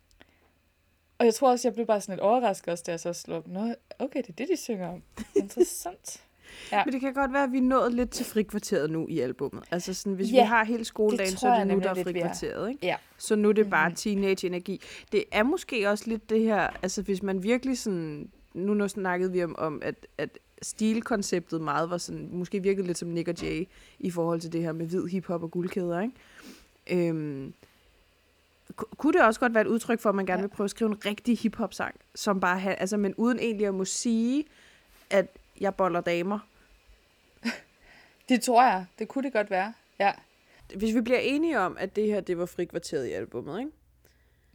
[1.17, 3.43] og jeg tror også, jeg blev bare sådan lidt overrasket også, da jeg så slog
[3.45, 5.03] Nå, okay, det er det, de synger om.
[5.35, 6.23] Interessant.
[6.71, 6.85] Ja.
[6.85, 9.63] Men det kan godt være, at vi er nået lidt til frikvarteret nu i albummet.
[9.71, 12.69] Altså sådan, hvis ja, vi har hele skoledagen, så er det nu, der er frikvarteret.
[12.69, 12.85] Ikke?
[12.85, 12.95] Ja.
[13.17, 13.95] Så nu er det bare mm-hmm.
[13.95, 14.81] teenage-energi.
[15.11, 19.31] Det er måske også lidt det her, altså hvis man virkelig sådan, nu, nu snakkede
[19.31, 23.41] vi om, om at, at stilkonceptet meget var sådan, måske virkede lidt som Nick og
[23.41, 23.67] Jay
[23.99, 27.09] i forhold til det her med hvid hiphop og guldkæder, ikke?
[27.09, 27.53] Øhm,
[28.75, 30.47] kunne det også godt være et udtryk for, at man gerne ja.
[30.47, 33.73] vil prøve at skrive en rigtig hiphop-sang, som bare har, altså, men uden egentlig at
[33.73, 34.45] må sige,
[35.09, 36.39] at Jeg boller damer.
[38.29, 38.85] Det tror jeg.
[38.99, 39.73] Det kunne det godt være.
[39.99, 40.11] Ja.
[40.75, 43.71] Hvis vi bliver enige om, at det her det var frikvarteret i albummet, ikke?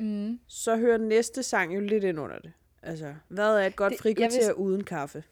[0.01, 0.40] Mm.
[0.46, 2.53] så hører næste sang jo lidt ind under det.
[2.83, 5.24] Altså, hvad er et godt Det- frikvarter vil- uden kaffe?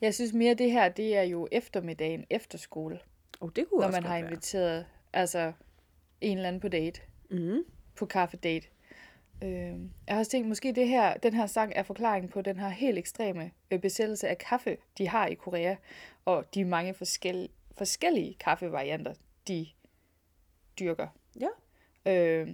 [0.00, 2.98] Jeg synes mere, det her, det er jo eftermiddagen efter skole,
[3.40, 5.52] Og oh, det kunne når også man har inviteret altså,
[6.20, 7.38] en eller anden på date, være.
[7.56, 7.64] Mm.
[7.96, 8.66] på kaffedate.
[9.42, 9.78] Øh, jeg
[10.08, 12.98] har også tænkt, måske det her, den her sang er forklaringen på den her helt
[12.98, 15.76] ekstreme øh, besættelse af kaffe, de har i Korea,
[16.24, 19.14] og de mange forskel, forskellige kaffevarianter,
[19.48, 19.66] de
[20.80, 21.08] dyrker.
[21.40, 21.48] Ja.
[22.12, 22.48] Øh,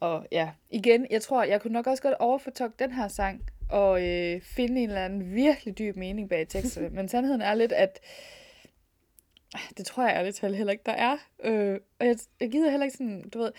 [0.00, 4.08] og ja, igen, jeg tror, jeg kunne nok også godt overfortolke den her sang, og
[4.08, 6.90] øh, finde en eller anden virkelig dyb mening bag teksterne.
[6.96, 8.00] Men sandheden er lidt, at
[9.76, 11.16] det tror jeg ærligt talt heller ikke, der er.
[11.44, 13.52] Øh, og jeg, jeg gider heller ikke sådan, du ved,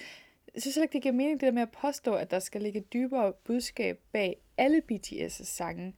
[0.54, 2.62] jeg synes heller ikke, det giver mening, det der med at påstå, at der skal
[2.62, 5.94] ligge dybere budskab bag alle BTS' sange.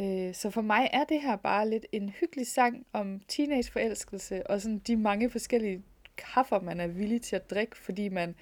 [0.00, 4.60] Øh, så for mig er det her bare lidt en hyggelig sang om teenageforelskelse, og
[4.60, 5.82] sådan de mange forskellige
[6.16, 8.34] kaffer, man er villig til at drikke, fordi man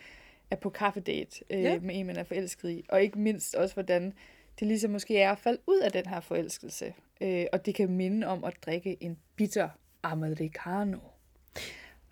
[0.50, 1.78] er på kaffedate øh, Ja.
[1.80, 2.84] med en, man er forelsket i.
[2.88, 4.12] Og ikke mindst også, hvordan
[4.60, 6.94] det ligesom måske er at falde ud af den her forelskelse.
[7.20, 9.68] Øh, og det kan minde om at drikke en bitter
[10.02, 10.98] americano.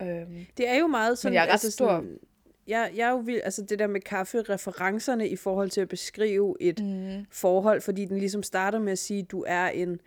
[0.01, 1.33] Øhm, Det er jo meget sådan...
[1.33, 2.19] jeg er ret altså stor- Sådan,
[2.67, 6.55] jeg, jeg er jo vild, altså det der med kaffe-referencerne i forhold til at beskrive
[6.59, 9.99] et mm, forhold, fordi den ligesom starter med at sige, du er en...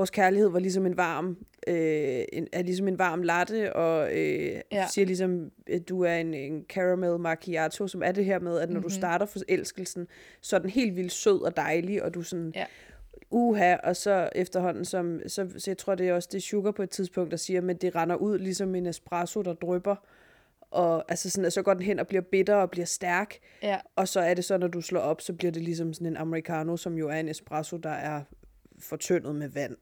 [0.00, 1.36] Vores kærlighed var ligesom en varm,
[1.66, 4.86] øh, en, er ligesom en varm latte, og øh, ja.
[4.88, 8.68] Siger ligesom, at du er en, en caramel macchiato, som er det her med, at
[8.68, 8.82] når mm-hmm.
[8.82, 9.00] du Mhm.
[9.00, 10.06] starter forelskelsen,
[10.40, 12.64] så er den helt vildt sød og dejlig, og du sådan, Ja.
[13.30, 16.82] uha, og så efterhånden, som, så, så jeg tror, det er også det Sugar på
[16.82, 19.96] et tidspunkt, der siger, men det render ud ligesom en espresso, der drypper,
[20.70, 23.78] og altså sådan, at så går den hen og bliver bitter og bliver stærk, ja,
[23.96, 26.16] og så er det så, når du slår op, så bliver det ligesom sådan en
[26.16, 28.20] americano, som jo er en espresso, der er
[28.80, 29.76] fortyndet med vand,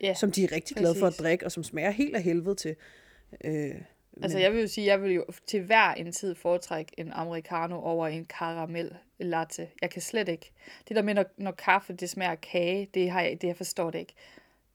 [0.00, 0.14] ja.
[0.14, 1.22] som de er rigtig glade for at præcis.
[1.22, 2.76] drikke, og som smager helt af helvede til.
[3.44, 3.74] Øh,
[4.22, 7.12] Altså, men- jeg vil jo sige, jeg vil jo til hver en tid foretrække en
[7.12, 9.68] americano over en caramel latte.
[9.82, 10.52] Jeg kan slet ikke.
[10.88, 13.56] Det der med, når, når kaffe, det smager af kage, det, har jeg, det jeg
[13.56, 14.14] forstår det ikke.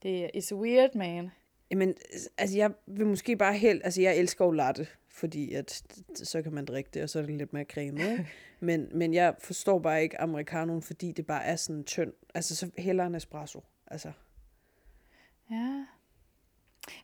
[0.03, 1.32] Det er weird, man.
[1.71, 1.95] Jamen,
[2.38, 5.84] altså jeg vil måske bare helt, altså jeg elsker jo latte, fordi at
[6.15, 8.25] så kan man drikke det, og så er det lidt mere cremet?
[8.59, 12.13] men, men jeg forstår bare ikke americanoen, fordi det bare er sådan tynd.
[12.35, 13.63] Altså så hellere en espresso.
[13.87, 14.11] Altså,
[15.51, 15.85] Ja.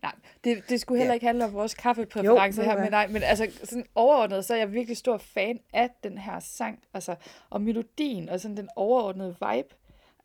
[0.01, 1.13] Nej, det, det skulle heller Ja.
[1.13, 4.45] ikke handle om vores kaffepræference Jo, ved du her, men nej, men altså sådan overordnet,
[4.45, 7.15] så er jeg virkelig stor fan af den her sang, altså,
[7.49, 9.75] og melodien, og sådan den overordnede vibe.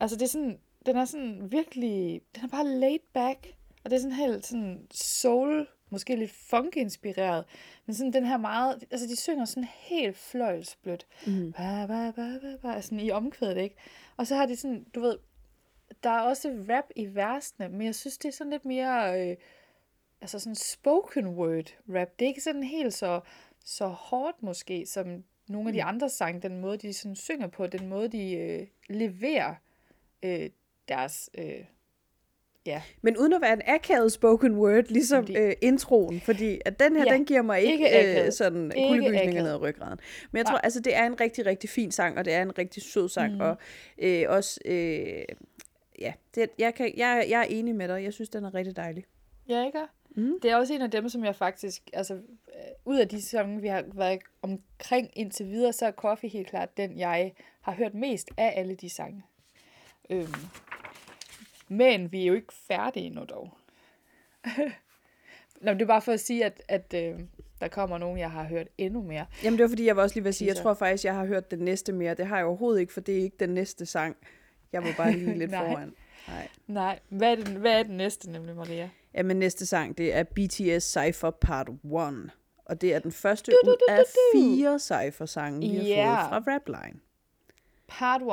[0.00, 3.46] Altså det er sådan, den er sådan virkelig, den er bare laid back,
[3.84, 7.44] og det er sådan helt sådan soul, måske lidt funk-inspireret,
[7.86, 11.52] men sådan den her meget, altså de synger sådan helt fløjlsblødt, mm.
[11.52, 13.76] ba, ba, ba, ba, ba, sådan i omkvædet, ikke?
[14.16, 15.18] Og så har de sådan, du ved,
[16.02, 19.36] der er også rap i versene, men jeg synes, det er sådan lidt mere, øh,
[20.20, 22.08] altså sådan spoken word rap.
[22.18, 23.20] Det er ikke sådan helt så,
[23.64, 27.66] så hårdt måske, som nogle af de andre sange, den måde, de sådan synger på,
[27.66, 29.54] den måde, de øh, leverer
[30.22, 30.50] øh,
[30.88, 31.64] deres, øh,
[32.68, 36.80] ja, Men uden at være en akavet spoken word, ligesom Fordi- øh, introen, fordi at
[36.80, 39.98] den her, Ja, den giver mig ikke, ikke øh, sådan kuldegysninger ned ad ryggraden.
[40.32, 40.52] Men jeg Nej.
[40.52, 43.08] tror, altså det er en rigtig, rigtig fin sang, og det er en rigtig sød
[43.08, 43.40] sang, Mhm.
[43.40, 43.56] og
[43.98, 45.22] øh, også, øh,
[46.00, 48.76] ja, det, jeg, kan, jeg, jeg er enig med dig, jeg synes, den er rigtig
[48.76, 49.04] dejlig.
[49.48, 49.78] Ja, ikke?
[50.16, 50.40] Mm.
[50.42, 52.20] Det er også en af dem, som jeg faktisk, altså, øh,
[52.84, 56.76] ud af de sange, vi har været omkring indtil videre, så er Coffee helt klart
[56.76, 59.22] den, jeg har hørt mest af alle de sange.
[60.10, 60.26] Øhm.
[61.68, 63.52] Men vi er jo ikke færdige endnu dog.
[65.60, 67.20] Nå, men det er bare for at sige, at, at øh,
[67.60, 69.26] der kommer nogen, jeg har hørt endnu mere.
[69.44, 71.14] Jamen det var fordi, jeg var også lige ved at sige, jeg tror faktisk, jeg
[71.14, 72.14] har hørt den næste mere.
[72.14, 74.16] Det har jeg overhovedet ikke, for det er ikke den næste sang.
[74.72, 75.66] Jeg var bare lige lidt Nej.
[75.70, 75.94] foran.
[76.28, 76.48] Nej.
[76.66, 78.90] Nej, hvad er, det, hvad er den næste nemlig, Maria?
[79.14, 82.30] Jamen næste sang, det er BTS Cypher Part 1.
[82.64, 84.40] Og det er den første Du, du, ud du, af du, du.
[84.44, 86.22] fire Cypher-sange, vi har Ja.
[86.22, 87.00] fået fra Rapline.
[87.88, 88.28] Part 1.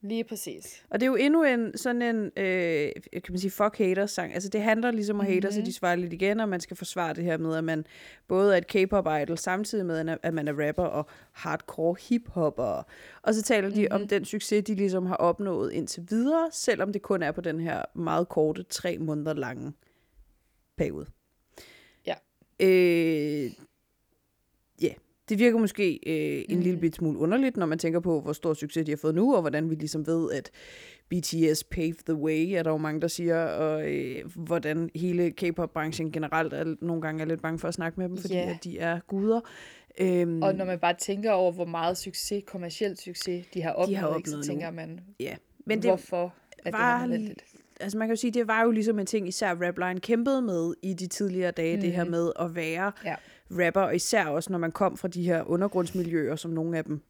[0.00, 0.84] Lige præcis.
[0.90, 4.34] Og det er jo endnu en sådan en, øh, kan man sige, fuck haters sang.
[4.34, 5.34] Altså det handler ligesom om mm-hmm.
[5.34, 5.60] haters, Mhm.
[5.60, 7.86] at de svarer lidt igen, og man skal forsvare det her med, at man
[8.28, 12.82] både er et K-pop idol, samtidig med, at man er rapper og hardcore hiphopper.
[13.22, 14.02] Og så taler de mm-hmm.
[14.02, 17.60] om den succes, de ligesom har opnået indtil videre, selvom det kun er på den
[17.60, 19.72] her meget korte, tre måneder lange
[20.76, 21.06] periode.
[22.06, 22.14] Ja.
[22.60, 23.50] Øh, ja,
[25.28, 26.62] det virker måske øh, en Mhm.
[26.62, 29.34] lille bit smule underligt, når man tænker på, hvor stor succes de har fået nu,
[29.34, 30.50] og hvordan vi ligesom ved, at
[31.08, 36.12] BTS paved the way, er der jo mange, der siger, og øh, hvordan hele K-pop-branchen
[36.12, 38.50] generelt er, nogle gange er lidt bange for at snakke med dem, fordi Ja.
[38.50, 39.40] at de er guder.
[40.00, 43.98] Øhm, Og når man bare tænker over, hvor meget succes, kommersiel succes, de har opnået,
[43.98, 45.34] har ikke, opnået så tænker man, ja.
[45.66, 47.44] Men det hvorfor det var her nødvendigt?
[47.80, 50.74] altså man kan jo sige, det var jo ligesom en ting, især Rapline kæmpede med
[50.82, 51.82] i de tidligere dage, mm.
[51.82, 53.14] det her med at være Ja.
[53.50, 57.00] Rapper, og især også når man kom fra de her undergrundsmiljøer, som nogle af dem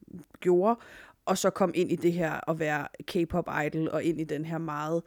[0.41, 0.81] gjorde,
[1.25, 4.45] og så kom ind i det her at være K-pop idol, og ind i den
[4.45, 5.03] her meget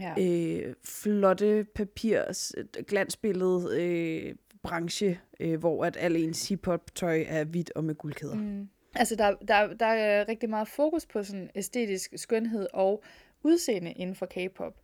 [0.00, 0.14] Ja.
[0.20, 2.52] øh, flotte papirs,
[2.86, 8.34] glansbillede øh, branche, øh, hvor at al ens hiphop-tøj er hvidt og med guldkæder.
[8.34, 8.68] Mm.
[8.94, 13.02] Altså, der, der, der er rigtig meget fokus på sådan æstetisk skønhed og
[13.42, 14.74] udseende inden for K-pop.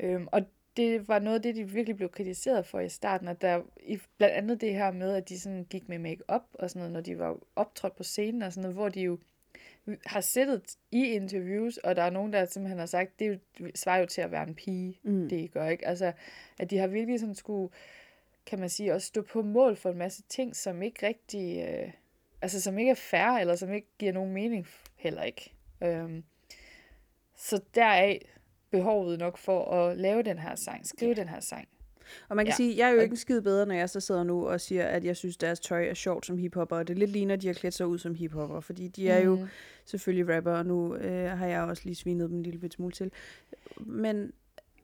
[0.00, 0.42] Øhm, og
[0.78, 3.98] det var noget af det, de virkelig blev kritiseret for i starten, at der i,
[4.18, 7.00] blandt andet det her med, at de sådan gik med make-up og sådan noget, når
[7.00, 9.18] de var optrådt på scenen og sådan noget, hvor de jo
[10.06, 13.98] har siddet i interviews, og der er nogen, der simpelthen har sagt, det er svarer
[14.00, 15.28] jo til at være en pige, mm.
[15.28, 15.86] det I gør, ikke?
[15.86, 16.12] Altså,
[16.58, 17.72] at de har virkelig sådan skulle,
[18.46, 21.92] kan man sige, også stå på mål for en masse ting, som ikke rigtig, øh,
[22.42, 24.66] altså som ikke er fair, eller som ikke giver nogen mening
[24.96, 25.52] heller ikke.
[25.82, 26.24] Øhm,
[27.36, 28.37] så deraf
[28.70, 31.68] behovet nok for at lave den her sang, skrive den her sang.
[32.28, 32.56] Og man kan Ja.
[32.56, 34.86] sige, jeg er jo ikke en skid bedre, når jeg så sidder nu og siger,
[34.86, 37.46] at jeg synes, deres tøj er sjovt som hiphopper, og det lidt ligner, at de
[37.46, 39.24] har klædt sig ud som hiphopper, fordi de er mm.
[39.24, 39.46] jo
[39.84, 43.12] selvfølgelig rapper, og nu øh, har jeg også lige svinet dem en lille smule til.
[43.80, 44.32] Men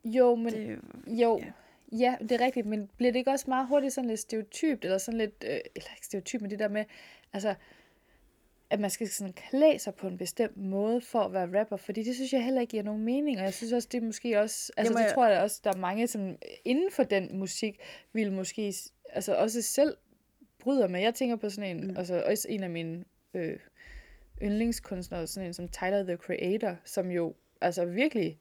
[0.04, 1.44] Jo, men det, Jo, Ja.
[1.44, 1.52] ja.
[1.98, 4.98] ja, det er rigtigt, men bliver det ikke også meget hurtigt sådan lidt stereotypt, eller
[4.98, 6.84] sådan lidt, øh, eller ikke stereotyp, men det der med,
[7.32, 7.54] altså,
[8.74, 12.02] at man skal sådan klæde sig på en bestemt måde for at være rapper, fordi
[12.02, 14.40] det synes jeg heller ikke giver nogen mening, og jeg synes også, det er måske
[14.40, 17.38] også, altså Jamen, det jeg- tror jeg også, der er mange, som inden for den
[17.38, 17.80] musik,
[18.12, 18.74] vil måske,
[19.12, 19.96] altså også selv
[20.58, 21.00] bryder med.
[21.00, 21.96] Jeg tænker på sådan en, mm.
[21.96, 23.04] altså også en af mine
[23.34, 23.58] øh,
[24.42, 28.38] yndlingskunstnere, sådan en som Tyler, the Creator, som jo altså virkelig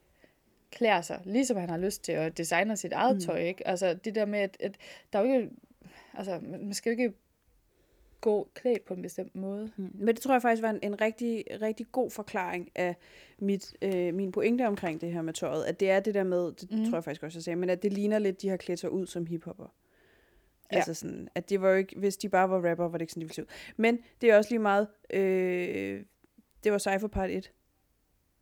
[0.70, 3.20] klæder sig, ligesom han har lyst til at designe sit eget mm.
[3.20, 3.68] tøj, ikke?
[3.68, 4.76] Altså det der med, at, at
[5.12, 5.50] der er jo ikke,
[6.14, 7.12] altså man man skal jo ikke
[8.24, 9.70] gå klædt på en bestemt måde.
[9.76, 9.90] Mm.
[9.94, 12.96] Men det tror jeg faktisk var en, en rigtig, rigtig god forklaring af
[13.38, 15.64] mit, øh, min pointe omkring det her med tøjet.
[15.64, 16.84] At det er det der med, det mm.
[16.84, 18.90] tror jeg faktisk også, jeg sagde, men at det ligner lidt, de har klædt sig
[18.90, 19.74] ud som hiphopper.
[20.72, 20.76] Ja.
[20.76, 23.12] Altså sådan, at det var jo ikke, hvis de bare var rapper, var det ikke
[23.12, 23.46] sådan, de ville se ud.
[23.76, 26.02] Men det er også lige meget, øh,
[26.64, 27.52] det var Cypher Part 1.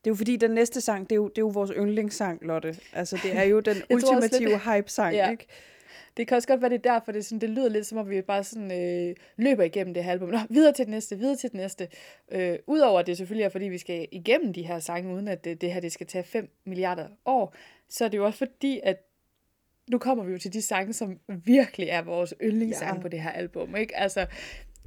[0.04, 2.44] Det er jo fordi, den næste sang, det er jo, det er jo vores yndlingssang,
[2.44, 2.78] Lotte.
[2.92, 5.30] Altså, det er jo den ultimative hype-sang, Ja.
[5.30, 5.46] ikke?
[6.16, 7.98] Det kan også godt være, det er derfor, det, er sådan, det lyder lidt som
[7.98, 10.28] om, vi bare sådan, øh, løber igennem det her album.
[10.28, 11.88] Nå, videre til det næste, videre til det næste.
[12.32, 15.44] Øh, Udover at det selvfølgelig er, fordi vi skal igennem de her sange, uden at
[15.44, 17.54] det, det her det skal tage 5 milliarder år,
[17.88, 18.96] så er det jo også fordi, at
[19.90, 23.00] nu kommer vi jo til de sange, som virkelig er vores yndlingssange Ja.
[23.02, 23.76] på det her album.
[23.76, 23.96] Ikke?
[23.96, 24.26] Altså,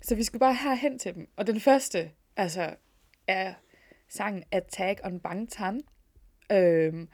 [0.02, 1.28] så vi skal bare herhen til dem.
[1.36, 2.76] Og den første altså,
[3.28, 3.54] er
[4.10, 5.82] sangen Attack on Bangtan.
[6.52, 7.08] Øhm,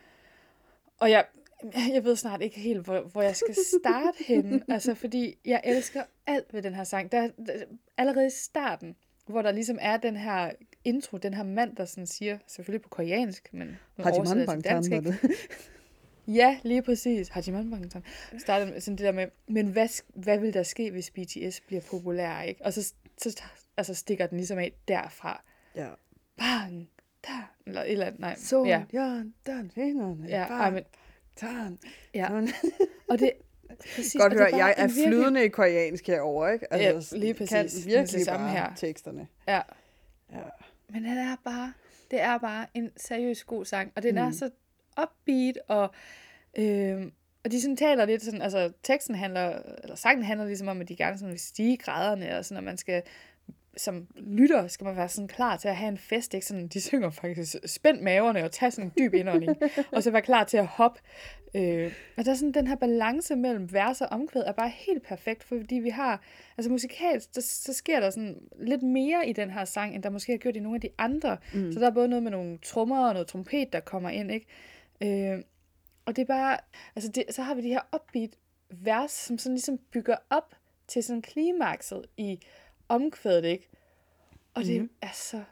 [0.99, 1.25] og jeg,
[1.95, 4.61] jeg ved snart ikke helt, hvor, hvor jeg skal starte henne.
[4.73, 7.11] altså, fordi jeg elsker alt ved den her sang.
[7.11, 7.53] Der, der,
[7.97, 8.95] allerede i starten,
[9.27, 10.51] hvor der ligesom er den her
[10.83, 14.91] intro, den her mand, der sådan siger, selvfølgelig på koreansk, men nu oversætter til dansk,
[14.91, 15.17] ikke?
[16.27, 17.27] Ja, lige præcis.
[17.27, 18.03] Hajiman Bangtan.
[18.37, 22.41] Starter sådan det der med, men hvad, hvad vil der ske, hvis BTS bliver populær,
[22.41, 22.65] ikke?
[22.65, 23.43] Og så, så
[23.77, 25.43] altså stikker den ligesom af derfra.
[25.75, 25.89] Ja.
[26.37, 26.89] Bang,
[27.27, 28.35] der, eller et eller andet, nej.
[28.37, 30.27] Så, ja, ja, den fingrene.
[30.27, 30.83] ja, ej, men,
[31.41, 31.79] Tan.
[32.13, 32.27] ja.
[32.27, 32.49] Sådan.
[33.09, 33.31] Og det,
[33.95, 36.65] præcis, Godt det høre, jeg er virkelig- flydende i koreansk herover, ikke?
[36.71, 37.73] Ja, Altså, lige Kan præcis.
[37.73, 38.75] Det er virkelig det samme bare her.
[38.75, 39.27] teksterne.
[39.47, 39.61] Ja.
[40.31, 40.37] Ja.
[40.89, 41.73] Men den er bare,
[42.11, 44.21] det er bare en seriøs god sang, og den mm.
[44.21, 44.49] er så
[45.01, 45.93] upbeat, og,
[46.57, 47.11] øhm,
[47.43, 50.89] og de sådan taler lidt sådan, altså teksten handler, eller sangen handler ligesom om, at
[50.89, 53.03] de gerne sådan vil stige graderne, og sådan, at man skal,
[53.77, 56.45] som lytter, skal man være sådan klar til at have en fest, ikke?
[56.45, 59.57] Sådan, de synger faktisk, spænd maverne og tag sådan en dyb indånding,
[59.91, 60.99] og så være klar til at hoppe.
[61.55, 65.03] Øh, og der er sådan den her balance mellem vers og omkvæd er bare helt
[65.03, 66.21] perfekt, fordi vi har,
[66.57, 70.09] altså musikalsk, der, så sker der sådan lidt mere i den her sang, end der
[70.09, 71.37] måske har gjort i nogle af de andre.
[71.53, 71.71] Mm.
[71.71, 74.45] Så der er både noget med nogle trommer og noget trompet, der kommer ind, ikke?
[75.33, 75.43] Øh,
[76.05, 76.57] og det er bare,
[76.95, 78.29] altså det, så har vi de her upbeat
[78.69, 80.55] vers, som sådan ligesom bygger op
[80.87, 82.39] til sådan klimakset i
[82.95, 83.69] omkvædet, ikke?
[84.53, 84.89] Og det Mhm.
[85.01, 85.43] er så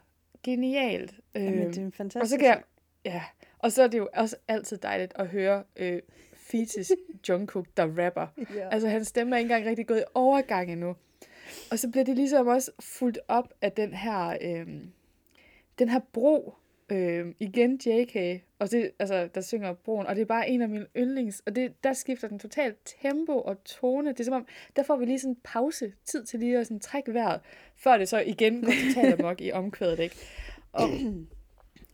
[0.43, 1.13] genialt.
[1.35, 2.63] Jamen, Øhm, det er en fantastisk og så kan jeg,
[3.05, 3.23] ja,
[3.59, 6.01] og så er det jo også altid dejligt at høre øh,
[6.33, 6.91] Fetus
[7.29, 8.27] Jungkook, der rapper.
[8.55, 8.69] Ja.
[8.69, 10.95] Altså, hans stemme er ikke engang rigtig gået i overgang endnu.
[11.71, 14.67] Og så bliver det ligesom også fuldt op af den her, øh,
[15.79, 16.53] den her bro,
[16.91, 20.69] øh, igen JK, og det, altså, der synger broen, og det er bare en af
[20.69, 24.09] mine yndlings, og det, der skifter den totalt tempo og tone.
[24.09, 26.67] Det er som om, der får vi lige sådan en pause, tid til lige at
[26.67, 27.41] sådan trække vejret,
[27.75, 30.15] før det så igen går totalt amok i omkvædet, ikke?
[30.71, 30.89] Og,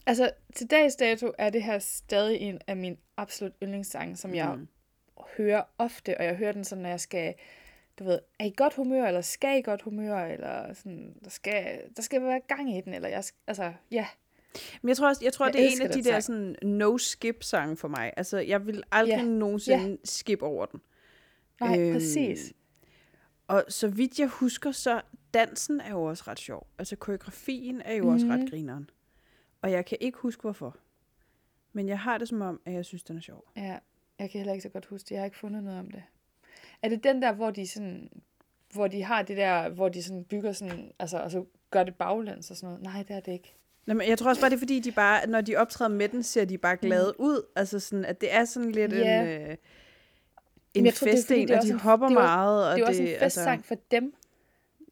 [0.06, 4.54] altså, til dags dato er det her stadig en af mine absolut yndlingssange, som jeg
[4.56, 4.68] Mm.
[5.36, 7.34] hører ofte, og jeg hører den sådan, når jeg skal,
[7.98, 11.80] du ved, er i godt humør, eller skal i godt humør, eller sådan, der skal,
[11.96, 14.06] der skal være gang i den, eller jeg, altså, ja.
[14.82, 17.76] Men jeg tror også, jeg tror, Jeg det er en af de der sådan no-skip-sange
[17.76, 18.12] for mig.
[18.16, 19.96] Altså, jeg vil aldrig Ja, nogensinde ja.
[20.04, 20.80] skip over den.
[21.60, 22.52] Nej, Øhm, præcis.
[23.48, 25.02] Og så vidt jeg husker, så
[25.34, 26.66] dansen er jo også ret sjov.
[26.78, 28.08] Altså, koreografien er jo mm.
[28.08, 28.34] også Mhm.
[28.34, 28.90] ret grineren.
[29.62, 30.76] Og jeg kan ikke huske, hvorfor.
[31.72, 33.44] Men jeg har det som om, at jeg synes, den er sjov.
[33.56, 33.78] Ja,
[34.18, 35.10] jeg kan heller ikke så godt huske det.
[35.10, 36.02] Jeg har ikke fundet noget om det.
[36.82, 38.10] Er det den der, hvor de sådan,
[38.72, 41.94] hvor de har det der, hvor de sådan bygger sådan, altså, og så gør det
[41.94, 42.82] baglæns og sådan noget?
[42.82, 43.54] Nej, det er det ikke.
[43.86, 46.22] Men jeg tror også bare, det er fordi, de bare, når de optræder med den,
[46.22, 47.24] ser de bare glade mm.
[47.24, 47.42] ud.
[47.56, 49.20] Altså sådan, at det er sådan lidt Ja.
[49.22, 49.56] en, øh,
[50.74, 52.64] en det festing, det er og de en- hopper det jo- meget.
[52.64, 54.14] Og Det er jo også en altså- festsang for dem.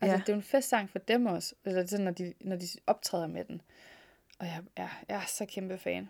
[0.00, 0.20] Altså, Ja.
[0.20, 3.26] det er jo en festsang for dem også, eller sådan, når de, når de optræder
[3.26, 3.60] med den.
[4.38, 6.08] Og jeg, jeg, jeg er så kæmpe fan.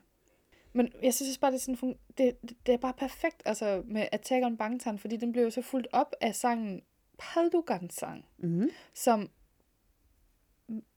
[0.73, 3.83] Men jeg synes også bare, det er, sådan, det, det, det er bare perfekt altså,
[3.87, 6.83] med Attack on Bangtan, fordi den blev jo så fuldt op af sangen
[7.19, 8.71] Paldugan sang, Mhm.
[8.95, 9.31] som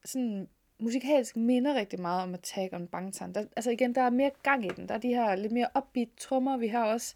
[0.06, 0.48] sådan
[0.80, 3.34] musikalsk minder rigtig meget om Attack on Bangtan.
[3.34, 4.88] Der, altså igen, der er mere gang i den.
[4.89, 6.57] Der er de her lidt mere upbeat trommer.
[6.57, 7.15] Vi har også,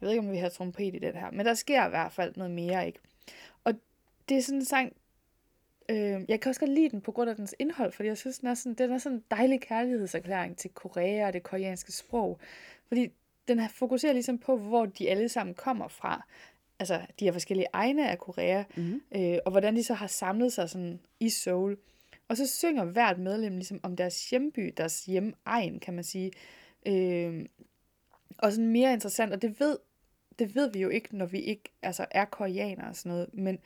[0.00, 2.12] jeg ved ikke, om vi har trompet i den her, men der sker i hvert
[2.12, 2.98] fald noget mere, ikke?
[3.64, 3.74] Og
[4.28, 4.92] det er sådan en sang,
[5.88, 8.38] øh, jeg kan også godt lide den på grund af dens indhold, fordi jeg synes,
[8.38, 12.38] den er sådan, den er sådan en dejlig kærlighedserklæring til Korea og det koreanske sprog.
[12.88, 13.08] Fordi
[13.48, 16.26] den her fokuserer ligesom på, hvor de alle sammen kommer fra.
[16.78, 19.02] Altså, de her forskellige egne af Korea, Mhm.
[19.16, 21.76] øh, og hvordan de så har samlet sig sådan i Seoul.
[22.30, 26.32] Og så synger hvert medlem ligesom om deres hjemby, deres hjemegn, kan man sige.
[26.86, 27.46] Øh,
[28.38, 29.78] og sådan mere interessant, og det ved,
[30.38, 33.58] det ved vi jo ikke, når vi ikke altså, er koreanere og sådan noget, men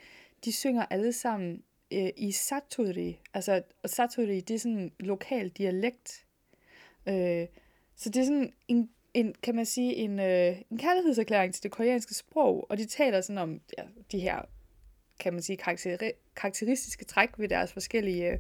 [0.44, 1.62] de synger alle sammen
[1.92, 3.20] øh, i Satori.
[3.34, 6.26] Altså, og Satori, det er sådan en lokal dialekt.
[7.06, 7.46] Øh,
[7.96, 11.70] så det er sådan en, en kan man sige, en, øh, en kærlighedserklæring til det
[11.70, 14.42] koreanske sprog, og de taler sådan om ja, de her,
[15.18, 18.38] kan man sige, karakteri- karakteristiske træk ved deres forskellige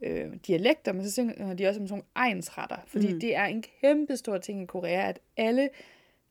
[0.00, 3.12] øh, dialekter, men så synger de også om sådan nogle egensretter, fordi Mm.
[3.14, 3.20] mm.
[3.20, 5.68] det er en kæmpe stor ting i Korea, at alle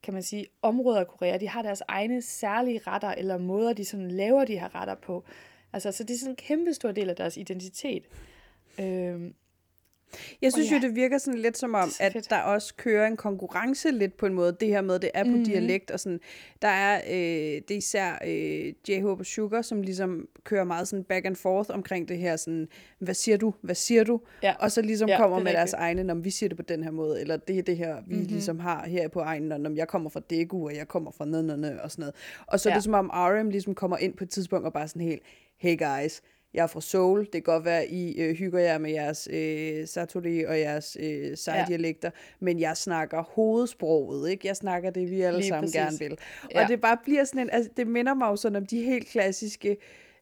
[0.04, 3.86] kan man sige, områder af Korea, de har deres egne særlige retter, eller måder, de
[3.86, 5.24] sådan laver de her retter på.
[5.74, 8.04] Altså, så det er sådan en kæmpe stor del af deres identitet.
[8.80, 9.34] Øhm,
[10.42, 10.76] Jeg synes ja.
[10.76, 12.30] jo, det virker sådan lidt som om, at fedt.
[12.30, 14.58] der også kører en konkurrence lidt på en måde.
[14.60, 15.44] Det her med, det er på mm-hmm.
[15.46, 16.20] dialekt og sådan.
[16.62, 21.04] Der er, øh, det er især øh, J-Hope og Sugar, som ligesom kører meget sådan
[21.04, 22.68] back and forth omkring det her sådan,
[23.00, 24.22] hvad siger du, hvad siger du?
[24.44, 24.54] ja.
[24.60, 25.82] Og så ligesom Ja, kommer er med deres rigtigt.
[25.82, 28.02] egne, når vi siger det på den her måde, eller det er det her, vi
[28.06, 28.16] Mhm.
[28.16, 28.28] mm-hmm.
[28.34, 31.44] ligesom har her på egen, når jeg kommer fra Daegu, og jeg kommer fra nød,
[31.44, 32.16] nød, nød, og sådan noget.
[32.48, 32.74] Og så ja.
[32.74, 35.22] er det som om RM ligesom kommer ind på et tidspunkt og bare sådan helt,
[35.58, 36.22] hey guys,
[36.56, 39.88] jeg er fra Seoul, det kan godt være, I øh, hygger jer med jeres øh,
[39.88, 42.20] satori og jeres øh, sejdialekter, ja.
[42.46, 44.48] men jeg snakker hovedsproget, ikke?
[44.48, 45.76] Jeg snakker det, vi alle Lige sammen præcis.
[45.76, 46.12] gerne vil.
[46.44, 46.66] Og Ja.
[46.70, 49.78] det bare bliver sådan en, altså det minder mig jo sådan om de helt klassiske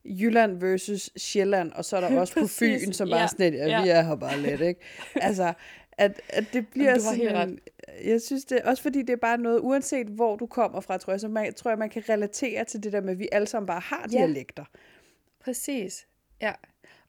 [0.05, 2.47] Jylland versus Sjælland, og så er der også på.
[2.47, 3.27] Fyn, som bare Ja.
[3.27, 3.83] sådan ja, Ja.
[3.83, 4.79] vi er her bare lidt, ikke?
[5.15, 5.53] Altså,
[5.97, 7.59] at, at det bliver helt sådan en,
[8.05, 11.13] jeg synes det, også fordi det er bare noget, uanset hvor du kommer fra, tror
[11.13, 13.47] jeg, så man, tror jeg, man kan relatere til det der med, at vi alle
[13.47, 14.17] sammen bare har Ja.
[14.17, 14.63] dialekter.
[15.43, 16.07] Præcis,
[16.43, 16.53] ja.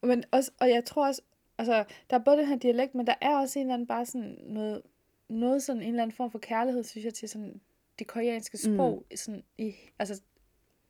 [0.03, 1.23] Men også, og jeg tror også,
[1.59, 4.07] altså, der er både den her dialekt, men der er også en eller anden bare
[4.07, 4.83] sådan noget,
[5.29, 7.61] noget sådan en eller anden form for kærlighed, synes jeg, til sådan
[7.99, 9.17] det koreanske sprog, mm.
[9.17, 10.23] sådan i, altså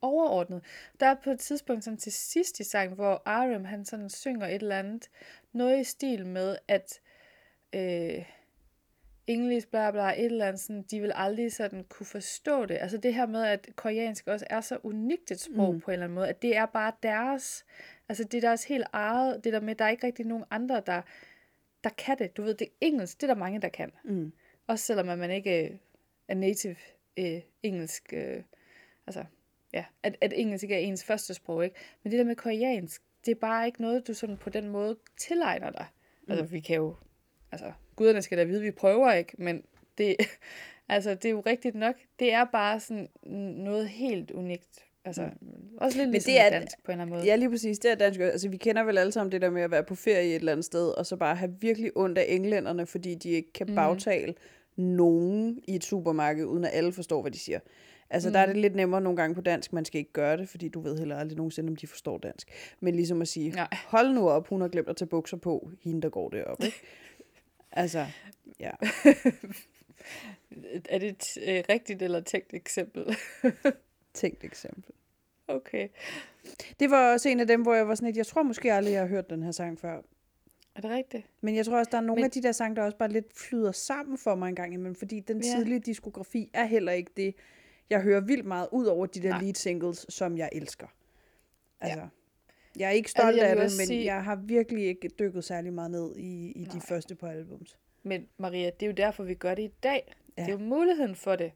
[0.00, 0.64] overordnet.
[1.00, 4.46] Der er på et tidspunkt sådan til sidst i sangen, hvor RM han sådan synger
[4.46, 5.10] et eller andet,
[5.52, 7.00] noget i stil med, at
[7.72, 8.24] øh,
[9.26, 12.78] English, bla bla, et eller andet, sådan, de vil aldrig sådan kunne forstå det.
[12.80, 15.80] Altså det her med, at koreansk også er så unikt et sprog Mm.
[15.80, 17.64] på en eller anden måde, at det er bare deres,
[18.08, 20.82] altså det er deres helt eget, det der med, der er ikke rigtig nogen andre,
[20.86, 21.02] der,
[21.84, 22.36] der kan det.
[22.36, 23.92] Du ved, det er engelsk, det er der mange, der kan.
[24.04, 24.32] Mm.
[24.66, 25.76] Også selvom at man ikke øh,
[26.28, 26.76] er native
[27.16, 28.42] øh, engelsk, øh,
[29.06, 29.24] altså
[29.72, 31.76] ja, at, at engelsk ikke er ens første sprog, ikke?
[32.02, 34.96] Men det der med koreansk, det er bare ikke noget, du sådan på den måde
[35.16, 35.86] tilegner dig.
[36.22, 36.30] Mm.
[36.30, 36.96] Altså, vi kan jo,
[37.54, 39.62] altså, guderne skal da vide, vi prøver ikke, men
[39.98, 40.16] det,
[40.88, 41.94] altså, det er jo rigtigt nok.
[42.18, 43.08] Det er bare sådan
[43.56, 44.84] noget helt unikt.
[45.06, 45.28] Altså,
[45.76, 47.26] også lidt Men ligesom det er- dansk på en eller anden måde.
[47.26, 47.78] Ja, lige præcis.
[47.78, 48.20] Det er dansk.
[48.20, 50.52] Altså, vi kender vel alle sammen det der med at være på ferie et eller
[50.52, 53.74] andet sted, og så bare have virkelig ondt af englænderne, fordi de ikke kan Mhm.
[53.76, 54.34] bagtale
[54.76, 57.58] nogen i et supermarked, uden at alle forstår, hvad de siger.
[58.10, 58.32] Altså, mm.
[58.32, 59.72] der er det lidt nemmere nogle gange på dansk.
[59.72, 62.48] Man skal ikke gøre det, fordi du ved heller aldrig nogensinde, om de forstår dansk.
[62.80, 63.68] Men ligesom at sige, Nej.
[63.86, 66.64] hold nu op, hun har glemt at tage bukser på, hende der går deroppe.
[66.66, 66.80] Ikke?
[67.76, 68.06] Altså,
[68.60, 68.70] ja.
[70.88, 73.16] Er det et øh, rigtigt eller tænkt eksempel?
[74.14, 74.94] Tænkt eksempel.
[75.48, 75.88] okay.
[76.80, 78.92] Det var også en af dem, hvor jeg var sådan lidt, jeg tror måske aldrig,
[78.92, 80.00] jeg har hørt den her sang før.
[80.76, 81.26] Er det rigtigt?
[81.40, 83.08] Men jeg tror også, der er nogle Men- af de der sange, der også bare
[83.08, 85.56] lidt flyder sammen for mig en gang imellem, fordi den Ja.
[85.56, 87.34] tidlige diskografi er heller ikke det,
[87.90, 89.40] jeg hører vildt meget ud over de der Nej.
[89.42, 90.86] lead singles, som jeg elsker.
[91.80, 92.08] Altså,
[92.78, 94.04] Jeg er ikke stolt altså, af det, men sige...
[94.04, 97.78] jeg har virkelig ikke dykket særlig meget ned i, i de første par albums.
[98.02, 100.14] Men Maria, det er jo derfor, vi gør det i dag.
[100.38, 100.42] Ja.
[100.42, 101.52] Det er jo muligheden for det.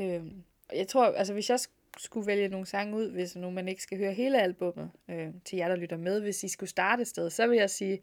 [0.00, 0.42] Øhm,
[0.74, 1.58] jeg tror, altså hvis jeg
[1.98, 5.56] skulle vælge nogle sange ud, hvis nu man ikke skal høre hele albummet, øh, til
[5.56, 8.00] jer, der lytter med, hvis I skulle starte et sted, så vil jeg sige,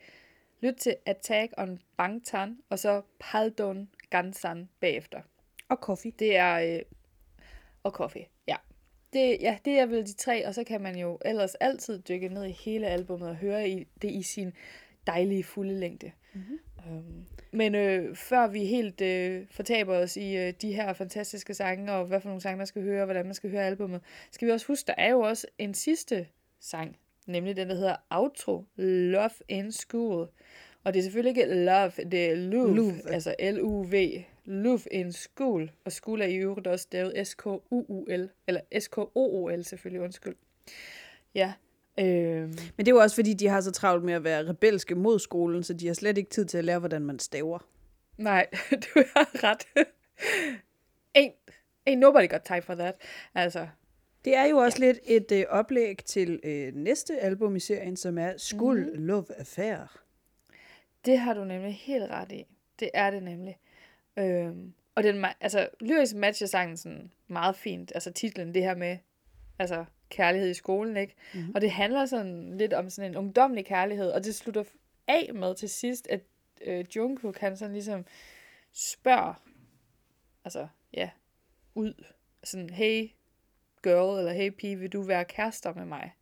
[0.61, 5.21] lyt til Attack on Bangtan, og så Paldon Gansan bagefter.
[5.69, 6.11] Og Coffee.
[6.19, 6.75] Det er...
[6.75, 6.81] Øh,
[7.83, 8.25] og Coffee.
[9.13, 12.29] Det, ja, det er vel de tre, og så kan man jo ellers altid dykke
[12.29, 14.53] ned i hele albummet og høre i, det i sin
[15.07, 16.11] dejlige fulde længde.
[16.33, 16.59] Mm-hmm.
[16.87, 21.91] Um, men øh, før vi helt øh, fortaber os i øh, de her fantastiske sange,
[21.93, 24.01] og hvad for nogle sange man skal høre, og hvordan man skal høre albummet,
[24.31, 26.27] skal vi også huske, der er jo også en sidste
[26.59, 26.97] sang,
[27.27, 30.27] nemlig den, der hedder Outro, Love in School.
[30.83, 33.11] Og det er selvfølgelig ikke love, det er love, love.
[33.11, 35.71] altså L-U-V, love in school.
[35.85, 40.35] Og school er i øvrigt også stavet S-K-U-U-L, eller S-K-O-O-L selvfølgelig, undskyld.
[41.35, 41.53] Ja,
[41.99, 42.41] Øh...
[42.47, 45.19] Men det er jo også, fordi de har så travlt med at være rebelske mod
[45.19, 47.59] skolen, så de har slet ikke tid til at lære, hvordan man staver.
[48.17, 48.47] Nej,
[48.83, 49.67] du har ret.
[51.17, 51.51] ain't,
[51.89, 52.95] ain't nobody got time for that.
[53.35, 53.67] Altså,
[54.25, 54.85] det er jo også ja.
[54.85, 59.05] lidt et øh, oplæg til øh, næste album i serien, som er Skuld mm.
[59.05, 59.99] Love Affair.
[61.05, 62.45] Det har du nemlig helt ret i.
[62.79, 63.57] Det er det nemlig.
[64.19, 67.91] Øhm, og den, altså, lyrisk matcher sangen sådan meget fint.
[67.95, 68.97] Altså titlen, det her med,
[69.59, 71.15] altså, kærlighed i skolen, ikke?
[71.33, 71.51] Mm-hmm.
[71.55, 74.63] Og det handler sådan lidt om sådan en ungdomlig kærlighed, og det slutter
[75.07, 76.21] af med til sidst, at
[76.61, 78.05] øh, Jungkook kan sådan ligesom
[78.73, 79.33] spørger,
[80.45, 81.09] altså ja,
[81.75, 81.93] ud,
[82.43, 83.09] sådan, hey
[83.83, 86.13] girl, eller hey pige, vil du være kærester med mig?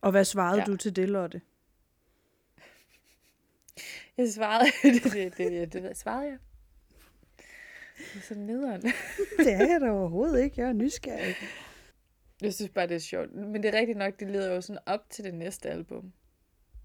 [0.00, 0.64] Og hvad svarede ja.
[0.64, 1.40] du til det, Lotte?
[4.18, 6.38] Jeg svarede, det, det, det, det, det svarede jeg.
[7.98, 8.82] Det er sådan nederen.
[9.38, 10.60] det er jeg da overhovedet ikke.
[10.60, 11.34] Jeg er nysgerrig.
[12.42, 13.34] Jeg synes bare, det er sjovt.
[13.34, 16.12] Men det er rigtigt nok, det leder jo sådan op til det næste album.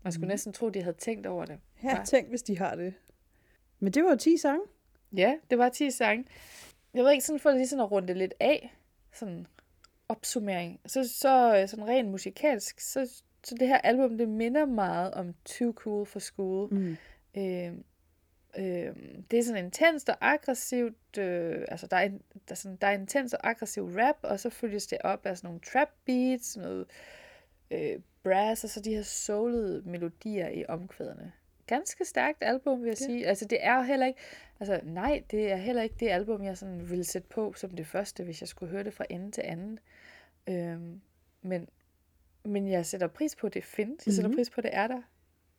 [0.03, 0.31] Man skulle mm.
[0.31, 1.59] næsten tro, de havde tænkt over det.
[1.83, 2.93] Ja, tænk, hvis de har det.
[3.79, 4.61] Men det var jo 10 sange.
[5.15, 6.25] Ja, det var 10 sange.
[6.93, 8.75] Jeg ved ikke, sådan for lige sådan at runde lidt af,
[9.13, 9.47] sådan
[10.09, 15.33] opsummering, så, så sådan rent musikalsk, så, så det her album, det minder meget om
[15.45, 16.73] Too Cool for School.
[16.73, 16.97] Mm.
[17.37, 17.71] Øh,
[18.57, 18.95] Øh,
[19.31, 22.91] det er sådan intenst og aggressivt, øh, altså der er, der, er sådan, der er
[22.91, 26.85] intens og aggressiv rap, og så følges det op af sådan nogle trap beats, noget
[27.71, 31.31] øh, brass, og så de her soulede melodier i omkvæderne.
[31.67, 33.05] Ganske stærkt album, vil jeg ja.
[33.05, 33.27] sige.
[33.27, 34.19] Altså det er heller ikke,
[34.59, 37.87] altså nej, det er heller ikke det album, jeg sådan ville sætte på som det
[37.87, 39.79] første, hvis jeg skulle høre det fra ende til anden.
[40.47, 40.79] Øh,
[41.41, 41.69] men,
[42.45, 44.05] men jeg sætter pris på, at det findes.
[44.05, 44.37] Jeg sætter mm-hmm.
[44.37, 45.01] pris på, at det er der.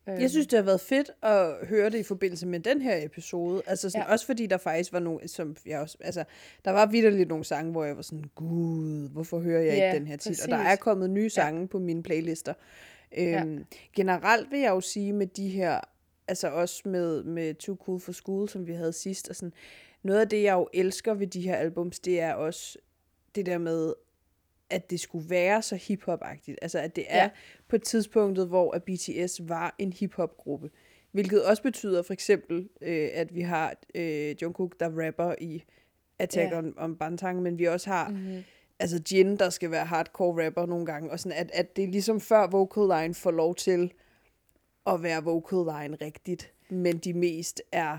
[0.07, 3.63] Jeg synes, det har været fedt at høre det i forbindelse med den her episode.
[3.67, 4.13] Altså sådan, ja.
[4.13, 6.25] også fordi der faktisk var nogle, som jeg også, altså,
[6.65, 9.99] der var vidderligt nogle sange, hvor jeg var sådan, gud, hvorfor hører jeg ja, ikke
[9.99, 10.31] den her tit?
[10.31, 10.45] Præcis.
[10.45, 11.67] Og der er kommet nye sange ja.
[11.67, 12.55] på mine playlister.
[13.19, 13.65] Øhm, ja.
[13.97, 15.81] Generelt vil jeg jo sige med de her,
[16.29, 19.53] altså også med, med Too Cool for School, som vi havde sidst, og sådan,
[20.03, 22.79] noget af det, jeg jo elsker ved de her albums, det er også
[23.35, 23.95] det der med,
[24.73, 26.57] at det skulle være så hiphop-agtigt.
[26.63, 27.31] Altså, at det er ja.
[27.69, 30.71] på tidspunktet, hvor at BTS var en hiphop-gruppe.
[31.13, 35.65] Hvilket også betyder for eksempel, øh, at vi har øh, Jungkook, der rapper i
[36.19, 36.59] Attack ja.
[36.59, 38.45] on, on Bantang, men vi også har mm-hmm.
[38.79, 41.89] altså Jin, der skal være hardcore rapper nogle gange, og sådan, at, at det er
[41.89, 43.93] ligesom før vocal line får lov til
[44.87, 47.99] at være vocal line rigtigt, men de mest er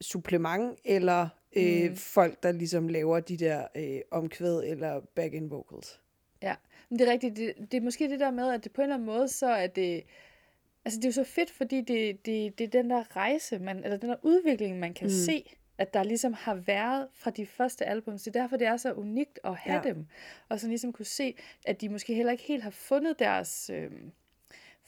[0.00, 1.96] supplement eller øh, mm.
[1.96, 6.00] folk, der ligesom laver de der øh, omkvæd eller back-end vocals.
[6.42, 6.54] Ja,
[6.88, 7.36] men det er rigtigt.
[7.36, 9.46] Det, det er måske det der med, at det på en eller anden måde, så
[9.46, 10.04] er det...
[10.84, 13.84] Altså, det er jo så fedt, fordi det, det, det er den der rejse, man,
[13.84, 15.10] eller den der udvikling, man kan mm.
[15.10, 18.18] se, at der ligesom har været fra de første album.
[18.18, 19.88] Så derfor det er så unikt at have ja.
[19.88, 20.06] dem.
[20.48, 21.34] Og så ligesom kunne se,
[21.66, 23.70] at de måske heller ikke helt har fundet deres...
[23.74, 23.90] Øh,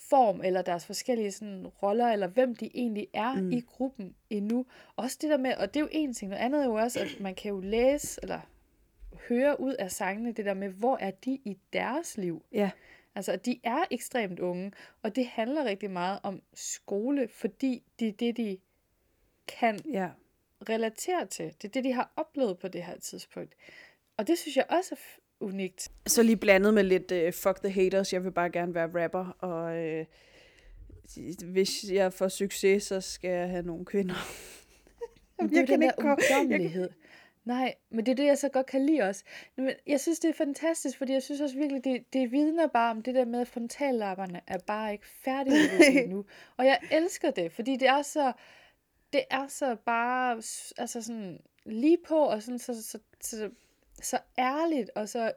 [0.08, 3.52] form, eller deres forskellige sådan, roller, eller hvem de egentlig er mm.
[3.52, 4.66] i gruppen endnu.
[4.96, 7.00] Også det der med, og det er jo en ting, noget andet er jo også,
[7.00, 8.40] at man kan jo læse, eller
[9.28, 12.44] høre ud af sangene, det der med, hvor er de i deres liv.
[12.52, 12.70] Ja.
[13.14, 14.72] Altså, de er ekstremt unge,
[15.02, 18.58] og det handler rigtig meget om skole, fordi det er det, de
[19.48, 20.10] kan ja.
[20.68, 21.46] relatere til.
[21.46, 23.54] Det er det, de har oplevet på det her tidspunkt.
[24.16, 24.96] Og det synes jeg også
[25.40, 25.88] unikt.
[26.06, 29.36] Så lige blandet med lidt uh, fuck the haters, jeg vil bare gerne være rapper,
[29.38, 30.06] og uh,
[31.44, 34.14] hvis jeg får succes, så skal jeg have nogle kvinder.
[35.38, 36.88] det er den der ungdommelighed.
[37.44, 39.24] Nej, men det er det, jeg så godt kan lide også.
[39.56, 42.90] Men jeg synes, det er fantastisk, fordi jeg synes også virkelig, det, det vidner bare
[42.90, 46.24] om det der med, at frontallapperne er bare ikke færdige nu.
[46.58, 48.32] Og jeg elsker det, fordi det er så,
[49.12, 50.36] det er så bare,
[50.78, 53.50] altså sådan lige på, og sådan så, så, så, så
[54.38, 55.32] ærligt, og så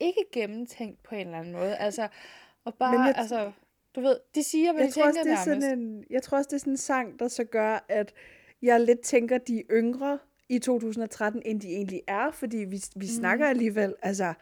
[0.00, 1.76] ikke gennemtænkt på en eller anden måde.
[1.76, 2.08] Altså,
[2.64, 3.52] Og bare, Men jeg- altså,
[3.96, 5.66] du ved, de siger, hvad Jeg de tror, også, tænker det er nærmest.
[5.66, 8.12] sådan en, jeg tror også, det er sådan en sang, der så gør, at
[8.62, 12.80] jeg lidt tænker, de er yngre i 2013, end de egentlig er, fordi vi, vi
[12.96, 13.06] Mhm.
[13.06, 14.34] snakker alligevel, altså,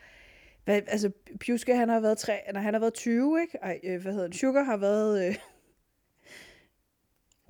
[0.64, 1.10] hvad, altså
[1.40, 3.58] Pjuske, han har været, tre, nej, han har været 20, ikke?
[3.62, 4.36] Ej, øh, hvad hedder det?
[4.36, 5.36] Sugar har været, øh,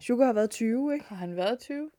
[0.06, 1.04] Sugar har været 20, ikke?
[1.06, 1.90] Har han været 20?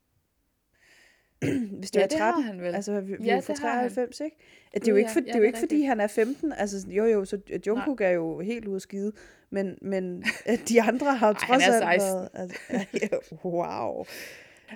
[1.79, 2.43] Hvis det Ja, det har 13.
[2.43, 2.75] han vel.
[2.75, 3.89] Altså, vi, vi Ja, er jo fra det har han.
[3.89, 4.37] 93, ikke?
[4.73, 5.99] At det er jo ikke, for, Ja, det er jo det er ikke fordi, han
[5.99, 6.53] er 15.
[6.53, 7.37] Altså, jo jo, så
[7.67, 9.11] Jungkook er jo helt ude at skide.
[9.49, 10.23] Men, men
[10.69, 12.15] de andre har han trods er alt 16.
[12.15, 12.29] været...
[12.33, 12.57] Altså,
[13.01, 13.07] ja,
[13.49, 14.05] wow.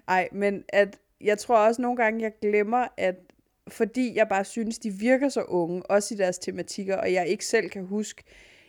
[0.07, 3.15] Ej, men at jeg tror også nogle gange, jeg glemmer, at
[3.67, 7.45] fordi jeg bare synes, de virker så unge, også i deres tematikker, og jeg ikke
[7.45, 8.23] selv kan huske,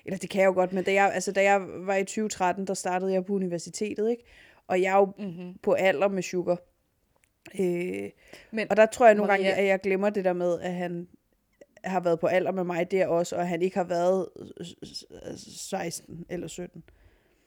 [0.07, 2.67] eller det kan jeg jo godt, men da jeg, altså, da jeg var i 2013,
[2.67, 4.25] der startede jeg på universitetet, ikke?
[4.67, 5.55] Og jeg er jo Mm-hmm.
[5.63, 6.59] på alder med Sugar.
[7.61, 8.11] Øh,
[8.51, 10.73] Men, og der tror jeg nogle gange, Maria- at jeg glemmer det der med, at
[10.75, 11.09] han
[11.85, 14.29] har været på alder med mig der også, og han ikke har været
[14.61, 16.85] øh, 16 eller 17.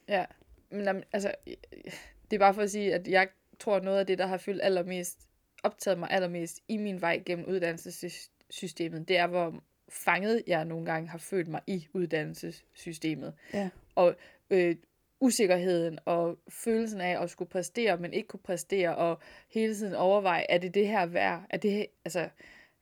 [0.07, 0.25] ja,
[0.71, 1.31] men altså,
[2.31, 3.27] det er bare for at sige, at jeg
[3.59, 5.19] tror, noget af det, der har fyldt allermest,
[5.63, 11.09] optaget mig allermest i min vej gennem uddannelsessystemet, det er, hvor fanget jeg nogle gange
[11.09, 13.33] har følt mig i uddannelsessystemet.
[13.53, 13.69] Ja.
[13.95, 14.15] Og
[14.49, 14.75] øh,
[15.19, 20.45] usikkerheden og følelsen af at skulle præstere, men ikke kunne præstere, og hele tiden overveje,
[20.49, 21.43] er det det her værd?
[21.49, 22.29] Er det, altså,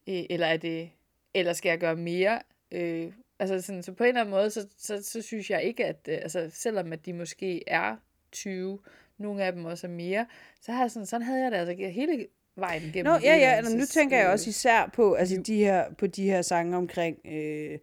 [0.08, 0.90] øh, eller er det,
[1.34, 2.42] eller skal jeg gøre mere?
[2.72, 5.86] Øh, altså sådan, så på en eller anden måde, så, så, så synes jeg ikke,
[5.86, 7.96] at, øh, altså, selvom at de måske er
[8.32, 8.80] 20,
[9.18, 10.26] nogle af dem også er mere,
[10.62, 13.14] så har jeg sådan, sådan havde jeg det altså hele vejen gennem.
[13.14, 16.42] Nå, ja, ja, nu tænker jeg også især på, altså, de her, på de her
[16.42, 17.80] sange omkring, øh,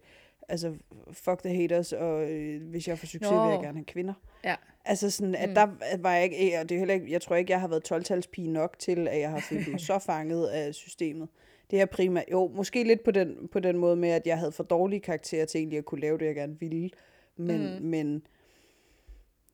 [0.49, 0.73] altså,
[1.11, 3.43] fuck the haters, og øh, hvis jeg får succes, Nå.
[3.45, 4.13] vil jeg gerne have kvinder.
[4.43, 4.55] Ja.
[4.85, 5.55] Altså sådan, at Mm.
[5.55, 5.67] der
[5.97, 8.49] var jeg ikke, og det er heller ikke, jeg tror ikke, jeg har været 12-talspige
[8.49, 11.27] nok til, at jeg har følt mig så fanget af systemet.
[11.71, 14.51] Det er primært, jo, måske lidt på den, på den måde med, at jeg havde
[14.51, 16.89] for dårlige karakterer til egentlig at kunne lave det, jeg gerne ville.
[17.37, 17.85] Men, Mm.
[17.85, 18.27] men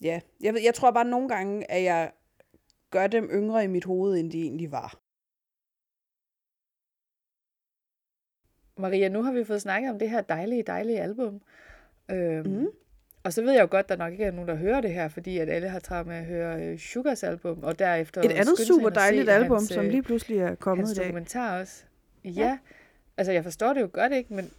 [0.02, 2.12] ja, jeg, jeg tror bare nogle gange, at jeg
[2.92, 5.00] gør dem yngre i mit hoved, end de egentlig var.
[8.80, 11.42] Maria, nu har vi fået snakket om det her dejlige, dejlige album.
[12.12, 12.68] Øhm, Mhm.
[13.24, 14.94] Og så ved jeg jo godt, at der nok ikke er nogen, der hører det
[14.94, 18.32] her, fordi at alle har travlt med at høre øh, Sugars album, og derefter Et
[18.32, 21.06] andet super dejligt album, hans, som øh, lige pludselig er kommet hans i dag.
[21.06, 21.84] dokumentar også.
[22.26, 22.30] Ja.
[22.32, 22.58] ja,
[23.18, 24.34] altså jeg forstår det jo godt, ikke?
[24.34, 24.52] Men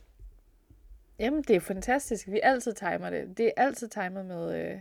[1.18, 2.28] jamen, det er fantastisk.
[2.30, 3.38] Vi altid timer det.
[3.38, 4.74] Det er altid timet med øh,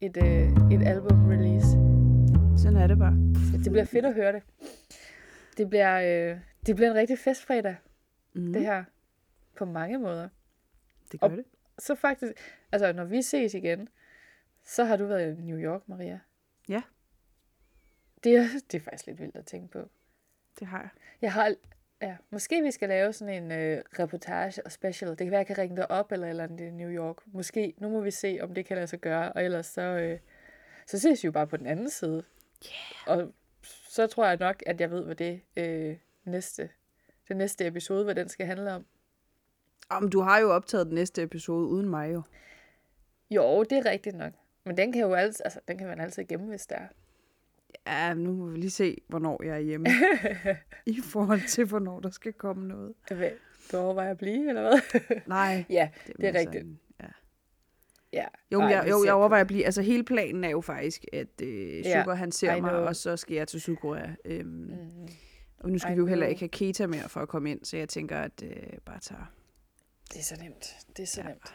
[0.00, 1.68] et, øh, et album-release.
[2.62, 3.16] Sådan er det bare.
[3.64, 4.42] Det bliver fedt at høre det.
[5.58, 7.76] Det bliver, øh, det bliver en rigtig festfredag,
[8.32, 8.52] Mm.
[8.52, 8.84] det her.
[9.56, 10.28] På mange måder.
[11.12, 11.44] det gør og- det.
[11.78, 12.32] Så faktisk,
[12.72, 13.88] altså når vi ses igen,
[14.64, 16.20] så har du været i New York, Maria.
[16.68, 16.82] Ja.
[18.24, 19.88] Det er, det er faktisk lidt vildt at tænke på.
[20.58, 20.88] Det har jeg.
[21.22, 21.54] Jeg har,
[22.02, 25.10] ja, måske vi skal lave sådan en øh, reportage og special.
[25.10, 27.16] Det kan være, jeg kan ringe dig op eller eller andet i New York.
[27.26, 29.32] Måske, nu må vi se, om det kan lade sig gøre.
[29.32, 30.18] Og ellers så, øh,
[30.86, 32.24] så ses vi jo bare på den anden side.
[33.06, 33.18] Yeah.
[33.18, 33.34] Og
[33.88, 36.70] så tror jeg nok, at jeg ved, hvad det øh, næste,
[37.28, 38.84] den næste episode, hvad den skal handle om.
[39.88, 42.22] Om du har jo optaget den næste episode uden mig jo.
[43.30, 44.32] Jo, det er rigtigt nok.
[44.64, 46.86] Men den kan jo altid, altså, den kan man altid gemme, hvis der er.
[47.86, 49.86] Ja, nu må vi lige se, hvornår jeg er hjemme.
[50.86, 52.94] I forhold til, hvornår der skal komme noget.
[53.08, 53.30] Hvad,
[53.72, 54.80] du overvejer at blive, eller hvad?
[55.26, 55.64] Nej.
[55.70, 56.54] ja, Det, det er rigtigt.
[56.62, 57.06] sådan- Ja.
[58.12, 58.26] Ja.
[58.52, 59.64] Jo, Ej, jeg, jo, jeg overvejer at blive...
[59.64, 63.16] Altså, hele planen er jo faktisk, at øh, Ja, Sugar, han ser mig, og så
[63.16, 64.08] skal jeg til Sydkorea.
[64.24, 65.08] Øhm, mm.
[65.62, 67.64] Og nu skal I vi jo heller ikke have Keta mere for at komme ind,
[67.64, 68.50] så jeg tænker, at øh,
[68.84, 69.32] bare tager...
[70.12, 70.66] Det er så nemt.
[70.96, 71.28] Det er så Ja.
[71.28, 71.54] nemt.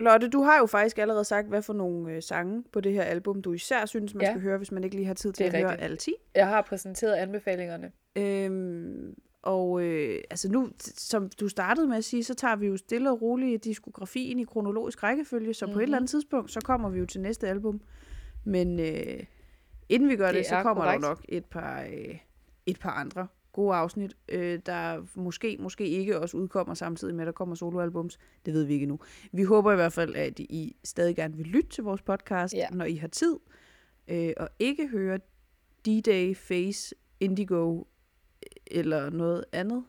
[0.00, 3.02] Lotte, du har jo faktisk allerede sagt, hvad for nogle øh, sange på det her
[3.02, 4.30] album, du især synes, man Ja.
[4.32, 5.84] skal høre, hvis man ikke lige har tid til Det at er høre rigtigt.
[5.84, 6.14] alle 10.
[6.34, 7.92] Jeg har præsenteret anbefalingerne.
[8.16, 12.76] Øhm, og øh, altså nu, som du startede med at sige, så tager vi jo
[12.76, 15.74] stille og roligt diskografien i kronologisk rækkefølge, så mm-hmm.
[15.74, 16.02] på et eller Mhm.
[16.02, 17.80] andet tidspunkt, så kommer vi jo til næste album.
[18.44, 19.20] Men øh,
[19.88, 21.02] inden vi gør det, Det det så er kommer korrekt.
[21.02, 22.18] der nok et par, øh,
[22.66, 27.26] et par andre gode afsnit, øh, der måske, måske ikke også udkommer samtidig med, at
[27.26, 28.18] der kommer soloalbums.
[28.46, 28.98] Det ved vi ikke nu.
[29.32, 32.68] Vi håber i hvert fald, at I stadig gerne vil lytte til vores podcast, Ja.
[32.72, 33.36] når I har tid,
[34.08, 35.18] øh, og ikke høre
[35.88, 37.84] D-Day, Face, Indigo
[38.66, 39.84] eller noget andet.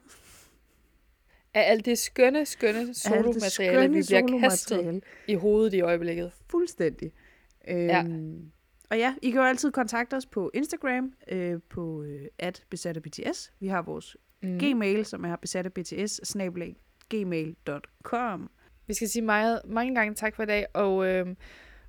[1.53, 6.31] Af alt det skønne, skønne solomateriale, vi bliver kastet i hovedet i øjeblikket.
[6.49, 7.11] Fuldstændig.
[7.67, 8.51] Øhm,
[8.93, 13.53] Og ja, I kan jo altid kontakte os på Instagram, øh, på øh, at besatterbts.
[13.59, 14.59] Vi har vores Mm.
[14.59, 15.93] gmail, som er besatterbts,
[17.09, 18.49] gmail.com.
[18.87, 21.37] Vi skal sige meget, mange gange tak for i dag, og, øhm,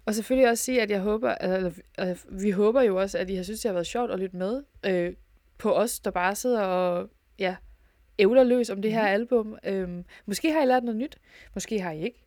[0.05, 3.35] og selvfølgelig også sige, at jeg håber, eller, eller vi håber jo også, at I
[3.35, 5.15] har synes, det har været sjovt at lytte med øh,
[5.59, 7.57] på os, der bare sidder og ja,
[8.19, 9.57] ævler løs om det her album.
[9.65, 11.19] Øhm, måske har I lært noget nyt,
[11.55, 12.25] måske har I ikke.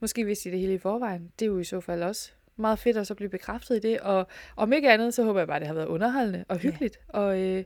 [0.00, 1.32] Måske vidste de det hele i forvejen.
[1.38, 4.00] Det er jo i så fald også meget fedt at så blive bekræftet i det.
[4.00, 7.00] Og om ikke andet, så håber jeg bare, at det har været underholdende og hyggeligt.
[7.14, 7.18] Ja.
[7.18, 7.64] Og øh,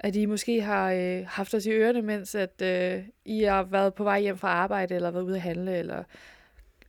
[0.00, 3.94] at I måske har øh, haft os i ørerne, mens at øh, I har været
[3.94, 6.04] på vej hjem fra arbejde, eller været ude at handle, eller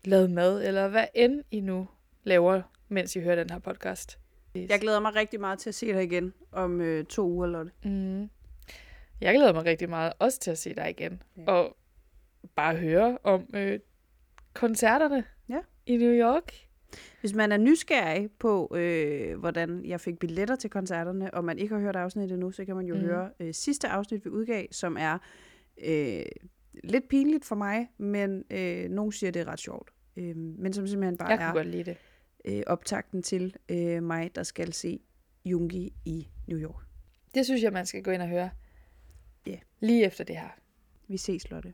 [0.06, 1.88] lavet mad, eller hvad end I nu
[2.24, 4.20] laver, mens I hører den her podcast.
[4.56, 7.72] Jeg glæder mig rigtig meget til at se dig igen om øh, to uger, Lotte.
[7.84, 8.30] Mm.
[9.22, 11.22] Jeg glæder mig rigtig meget også til at se dig igen.
[11.38, 11.52] Ja.
[11.52, 11.78] Og
[12.56, 13.80] bare høre om øh,
[14.54, 15.60] koncerterne ja.
[15.86, 16.69] i New York.
[17.20, 21.74] Hvis man er nysgerrig på, øh, hvordan jeg fik billetter til koncerterne, og man ikke
[21.74, 23.02] har hørt afsnittet endnu, så kan man jo mm.
[23.02, 25.18] høre øh, sidste afsnit, vi udgav, som er
[25.84, 26.26] øh,
[26.84, 29.90] lidt pinligt for mig, men øh, nogen siger, det er ret sjovt.
[30.18, 31.98] Øh, men som simpelthen bare jeg er godt lide det.
[32.46, 35.00] Øh, optakten til øh, mig, der skal se
[35.46, 36.84] Jungi i New York.
[37.36, 38.50] Det synes jeg, man skal gå ind og høre.
[39.46, 39.52] Ja.
[39.52, 39.62] Yeah.
[39.80, 40.50] Lige efter det her.
[41.08, 41.74] Vi ses, Lotte.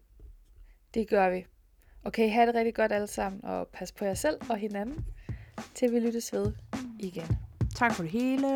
[0.94, 1.46] Det gør vi.
[2.06, 5.06] Okay, have det rigtig godt alle sammen, og pas på jer selv og hinanden,
[5.76, 6.52] til vi lyttes ved
[7.00, 7.38] igen.
[7.76, 8.48] Tak for det hele.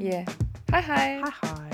[0.00, 0.26] Ja.
[0.70, 1.14] Hej hej.
[1.14, 1.71] Hej hej.